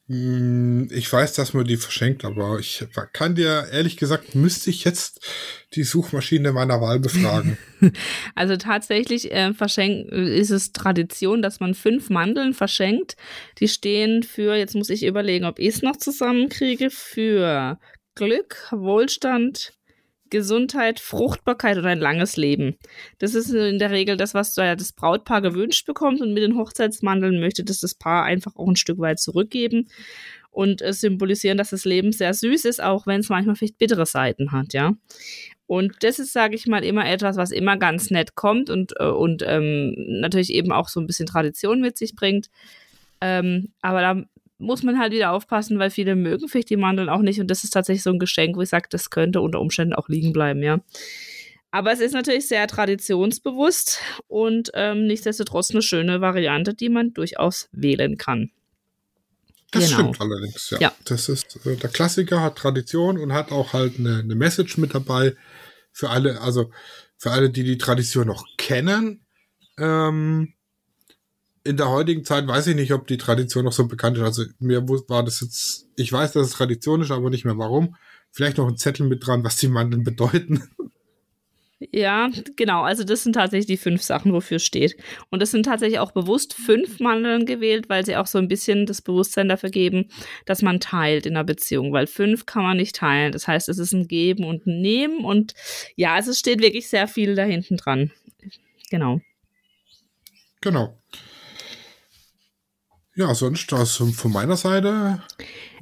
Hm, 0.09 0.88
ich 0.92 1.12
weiß, 1.12 1.33
dass 1.33 1.53
man 1.53 1.64
die 1.64 1.77
verschenkt, 1.77 2.25
aber 2.25 2.61
ich 2.61 2.87
kann 3.12 3.35
dir 3.35 3.66
ehrlich 3.73 3.97
gesagt, 3.97 4.37
müsste 4.37 4.71
ich 4.71 4.85
jetzt 4.85 5.21
die 5.75 5.83
Suchmaschine 5.83 6.53
meiner 6.53 6.81
Wahl 6.81 7.01
befragen. 7.01 7.59
Also 8.35 8.57
tatsächlich 8.57 9.33
äh, 9.33 9.53
verschenkt, 9.53 10.11
ist 10.11 10.51
es 10.51 10.73
Tradition, 10.73 11.42
dass 11.42 11.61
man 11.61 11.75
fünf 11.75 12.09
Mandeln 12.09 12.55
verschenkt. 12.55 13.16
Die 13.59 13.69
stehen 13.69 14.23
für, 14.23 14.55
jetzt 14.55 14.75
muss 14.75 14.88
ich 14.88 15.05
überlegen, 15.05 15.45
ob 15.45 15.59
ich 15.59 15.69
es 15.69 15.83
noch 15.83 15.97
zusammenkriege, 15.97 16.88
für 16.88 17.79
Glück, 18.14 18.69
Wohlstand, 18.71 19.76
Gesundheit, 20.31 21.01
Fruchtbarkeit 21.01 21.79
und 21.79 21.87
ein 21.87 22.01
langes 22.01 22.37
Leben. 22.37 22.77
Das 23.19 23.35
ist 23.35 23.51
in 23.51 23.79
der 23.79 23.91
Regel 23.91 24.17
das, 24.17 24.35
was 24.35 24.55
das 24.55 24.93
Brautpaar 24.93 25.43
gewünscht 25.43 25.87
bekommt 25.87 26.21
und 26.21 26.33
mit 26.33 26.43
den 26.43 26.57
Hochzeitsmandeln 26.57 27.41
möchte 27.41 27.65
das 27.65 27.81
das 27.81 27.95
Paar 27.95 28.25
einfach 28.25 28.57
auch 28.57 28.69
ein 28.69 28.77
Stück 28.77 28.99
weit 28.99 29.21
zurückgeben 29.21 29.89
und 30.51 30.81
äh, 30.81 30.93
symbolisieren, 30.93 31.59
dass 31.59 31.71
das 31.71 31.85
Leben 31.85 32.12
sehr 32.12 32.33
süß 32.33 32.65
ist, 32.65 32.83
auch 32.83 33.07
wenn 33.07 33.21
es 33.21 33.29
manchmal 33.29 33.57
vielleicht 33.57 33.79
bittere 33.79 34.07
Seiten 34.07 34.53
hat, 34.53 34.73
ja. 34.73 34.95
Und 35.67 35.97
das 36.01 36.19
ist, 36.19 36.33
sage 36.33 36.55
ich 36.55 36.67
mal, 36.67 36.85
immer 36.85 37.07
etwas, 37.09 37.37
was 37.37 37.51
immer 37.51 37.77
ganz 37.77 38.11
nett 38.11 38.37
kommt 38.37 38.71
und, 38.71 38.95
äh, 38.99 39.07
und 39.07 39.43
ähm, 39.45 39.95
natürlich 40.21 40.53
eben 40.53 40.73
auch 40.73 40.89
so 40.89 41.01
ein 41.01 41.07
bisschen 41.07 41.27
Tradition 41.27 41.81
mit 41.81 41.99
sich 41.99 42.15
bringt. 42.15 42.51
Ähm, 43.21 43.73
aber 43.83 44.01
da 44.01 44.23
muss 44.59 44.83
man 44.83 44.99
halt 44.99 45.12
wieder 45.12 45.33
aufpassen, 45.33 45.79
weil 45.79 45.90
viele 45.90 46.16
mögen 46.16 46.49
vielleicht 46.49 46.71
die 46.71 46.77
Mandeln 46.77 47.09
auch 47.09 47.21
nicht. 47.21 47.40
Und 47.40 47.51
das 47.51 47.64
ist 47.64 47.71
tatsächlich 47.71 48.03
so 48.03 48.11
ein 48.11 48.19
Geschenk, 48.19 48.57
wo 48.57 48.62
ich 48.62 48.69
sage, 48.69 48.88
das 48.90 49.11
könnte 49.11 49.40
unter 49.40 49.61
Umständen 49.61 49.95
auch 49.95 50.09
liegen 50.09 50.33
bleiben, 50.33 50.62
ja. 50.62 50.81
Aber 51.71 51.92
es 51.92 52.01
ist 52.01 52.12
natürlich 52.12 52.49
sehr 52.49 52.66
traditionsbewusst 52.66 54.01
und 54.29 54.71
ähm, 54.75 55.07
nichtsdestotrotz 55.07 55.73
eine 55.73 55.83
schöne 55.83 56.21
Variante, 56.21 56.73
die 56.73 56.88
man 56.88 57.12
durchaus 57.12 57.69
wählen 57.73 58.16
kann. 58.16 58.51
Das 59.73 59.87
genau. 59.87 59.99
stimmt 59.99 60.21
allerdings, 60.21 60.71
ja. 60.71 60.79
ja. 60.79 60.92
Das 61.05 61.29
ist 61.29 61.66
äh, 61.66 61.77
der 61.77 61.90
Klassiker, 61.90 62.40
hat 62.40 62.57
Tradition 62.57 63.19
und 63.19 63.33
hat 63.33 63.53
auch 63.53 63.73
halt 63.73 63.99
eine, 63.99 64.21
eine 64.21 64.35
Message 64.35 64.79
mit 64.79 64.95
dabei 64.95 65.35
für 65.92 66.09
alle, 66.09 66.40
also 66.40 66.71
für 67.19 67.31
alle, 67.31 67.51
die 67.51 67.64
die 67.64 67.79
Tradition 67.79 68.27
noch 68.27 68.47
kennen. 68.57 69.27
Ähm, 69.79 70.55
in 71.66 71.76
der 71.76 71.90
heutigen 71.90 72.24
Zeit 72.24 72.46
weiß 72.46 72.68
ich 72.68 72.76
nicht, 72.76 72.92
ob 72.92 73.07
die 73.07 73.18
Tradition 73.18 73.64
noch 73.64 73.72
so 73.72 73.87
bekannt 73.87 74.16
ist. 74.16 74.22
Also 74.22 74.44
mir 74.59 74.88
war 74.88 75.24
das 75.24 75.40
jetzt, 75.40 75.88
ich 75.96 76.12
weiß, 76.12 76.33
dass 76.33 76.46
es 76.48 76.52
Tradition 76.52 77.02
ist, 77.02 77.11
aber 77.11 77.31
nicht 77.31 77.44
mehr 77.44 77.59
warum. 77.59 77.96
Vielleicht 78.31 78.59
noch 78.59 78.68
ein 78.68 78.76
Zettel 78.76 79.07
mit 79.07 79.26
dran, 79.26 79.44
was 79.44 79.57
die 79.57 79.68
Mandeln 79.68 80.05
bedeuten. 80.05 80.62
Ja, 81.92 82.31
genau. 82.57 82.85
Also 82.85 83.05
das 83.05 83.22
sind 83.22 83.35
tatsächlich 83.35 83.66
die 83.66 83.76
fünf 83.76 84.00
Sachen, 84.02 84.33
wofür 84.33 84.57
es 84.57 84.64
steht. 84.64 84.96
Und 85.29 85.42
das 85.42 85.50
sind 85.50 85.64
tatsächlich 85.64 85.98
auch 85.98 86.12
bewusst 86.12 86.55
fünf 86.55 87.00
Mandeln 87.00 87.44
gewählt, 87.44 87.90
weil 87.90 88.05
sie 88.07 88.16
auch 88.16 88.26
so 88.26 88.38
ein 88.38 88.48
bisschen 88.48 88.87
das 88.87 89.02
Bewusstsein 89.02 89.48
dafür 89.48 89.68
geben, 89.68 90.09
dass 90.46 90.62
man 90.62 90.81
teilt 90.81 91.26
in 91.26 91.37
einer 91.37 91.44
Beziehung, 91.44 91.92
weil 91.92 92.07
fünf 92.07 92.46
kann 92.46 92.62
man 92.62 92.79
nicht 92.79 92.96
teilen. 92.96 93.31
Das 93.31 93.46
heißt, 93.46 93.68
es 93.68 93.79
ist 93.79 93.92
ein 93.92 94.09
Geben 94.09 94.44
und 94.44 94.66
ein 94.66 94.81
Nehmen 94.81 95.22
und 95.22 95.52
ja, 95.96 96.14
also 96.14 96.31
es 96.31 96.38
steht 96.38 96.62
wirklich 96.62 96.88
sehr 96.88 97.09
viel 97.09 97.35
da 97.35 97.44
hinten 97.44 97.76
dran. 97.76 98.11
Genau. 98.90 99.20
Genau. 100.62 100.98
Ja, 103.16 103.35
sonst 103.35 103.72
aus 103.72 103.96
von 103.96 104.33
meiner 104.33 104.57
Seite 104.57 105.22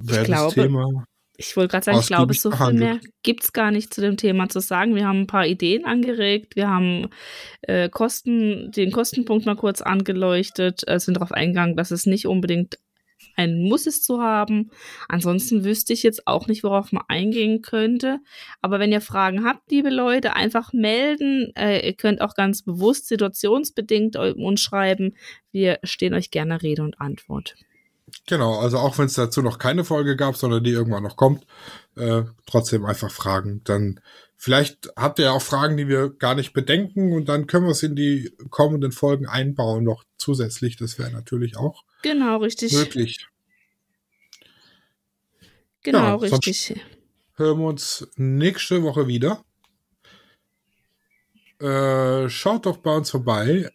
wäre 0.00 0.26
das 0.26 0.54
Thema. 0.54 1.04
Ich 1.36 1.56
wollte 1.56 1.72
gerade 1.72 1.84
sagen, 1.84 1.98
ich 1.98 2.06
glaube, 2.06 2.32
so 2.34 2.52
viel 2.52 2.74
mehr 2.74 3.00
gibt 3.24 3.42
es 3.42 3.52
gar 3.52 3.72
nicht 3.72 3.92
zu 3.92 4.00
dem 4.00 4.16
Thema 4.16 4.48
zu 4.48 4.60
sagen. 4.60 4.94
Wir 4.94 5.08
haben 5.08 5.22
ein 5.22 5.26
paar 5.26 5.46
Ideen 5.46 5.84
angeregt, 5.84 6.54
wir 6.54 6.68
haben 6.68 7.08
äh, 7.62 7.88
Kosten, 7.88 8.70
den 8.70 8.92
Kostenpunkt 8.92 9.44
mal 9.44 9.56
kurz 9.56 9.82
angeleuchtet, 9.82 10.82
äh, 10.86 11.00
sind 11.00 11.14
darauf 11.16 11.32
eingegangen, 11.32 11.76
dass 11.76 11.90
es 11.90 12.06
nicht 12.06 12.28
unbedingt 12.28 12.78
ein 13.36 13.62
Muss 13.62 13.86
es 13.86 14.02
zu 14.02 14.20
haben. 14.20 14.70
Ansonsten 15.08 15.64
wüsste 15.64 15.92
ich 15.92 16.02
jetzt 16.02 16.26
auch 16.26 16.46
nicht, 16.46 16.64
worauf 16.64 16.92
man 16.92 17.04
eingehen 17.08 17.62
könnte. 17.62 18.20
Aber 18.60 18.78
wenn 18.78 18.92
ihr 18.92 19.00
Fragen 19.00 19.44
habt, 19.44 19.70
liebe 19.70 19.90
Leute, 19.90 20.34
einfach 20.34 20.72
melden. 20.72 21.52
Äh, 21.56 21.86
ihr 21.86 21.94
könnt 21.94 22.20
auch 22.20 22.34
ganz 22.34 22.62
bewusst 22.62 23.08
situationsbedingt 23.08 24.16
uns 24.16 24.60
schreiben. 24.60 25.14
Wir 25.52 25.78
stehen 25.82 26.14
euch 26.14 26.30
gerne 26.30 26.62
Rede 26.62 26.82
und 26.82 27.00
Antwort. 27.00 27.56
Genau, 28.26 28.58
also 28.58 28.78
auch 28.78 28.98
wenn 28.98 29.06
es 29.06 29.14
dazu 29.14 29.42
noch 29.42 29.58
keine 29.58 29.84
Folge 29.84 30.16
gab, 30.16 30.36
sondern 30.36 30.64
die 30.64 30.70
irgendwann 30.70 31.02
noch 31.02 31.16
kommt, 31.16 31.46
äh, 31.96 32.22
trotzdem 32.46 32.84
einfach 32.84 33.10
fragen. 33.10 33.60
Dann 33.64 34.00
vielleicht 34.36 34.90
habt 34.96 35.18
ihr 35.18 35.26
ja 35.26 35.32
auch 35.32 35.42
Fragen, 35.42 35.76
die 35.76 35.88
wir 35.88 36.10
gar 36.10 36.34
nicht 36.34 36.52
bedenken 36.52 37.12
und 37.12 37.28
dann 37.28 37.46
können 37.46 37.66
wir 37.66 37.72
es 37.72 37.82
in 37.82 37.96
die 37.96 38.32
kommenden 38.50 38.92
Folgen 38.92 39.26
einbauen 39.26 39.84
noch 39.84 40.04
zusätzlich. 40.16 40.76
Das 40.76 40.98
wäre 40.98 41.10
natürlich 41.10 41.56
auch 41.56 41.84
genau 42.02 42.38
richtig 42.38 42.72
möglich. 42.72 43.26
Genau 45.82 45.98
ja, 45.98 46.14
richtig. 46.14 46.80
Hören 47.36 47.58
wir 47.58 47.66
uns 47.66 48.08
nächste 48.16 48.82
Woche 48.82 49.06
wieder. 49.06 49.44
Äh, 51.60 52.28
schaut 52.30 52.64
doch 52.66 52.78
bei 52.78 52.96
uns 52.96 53.10
vorbei 53.10 53.70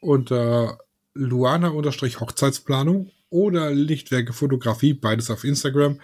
unter 0.00 0.78
Luana-Hochzeitsplanung 1.14 3.10
oder 3.34 3.70
Lichtwerke 3.72 4.32
Fotografie, 4.32 4.94
beides 4.94 5.28
auf 5.28 5.42
Instagram. 5.42 6.00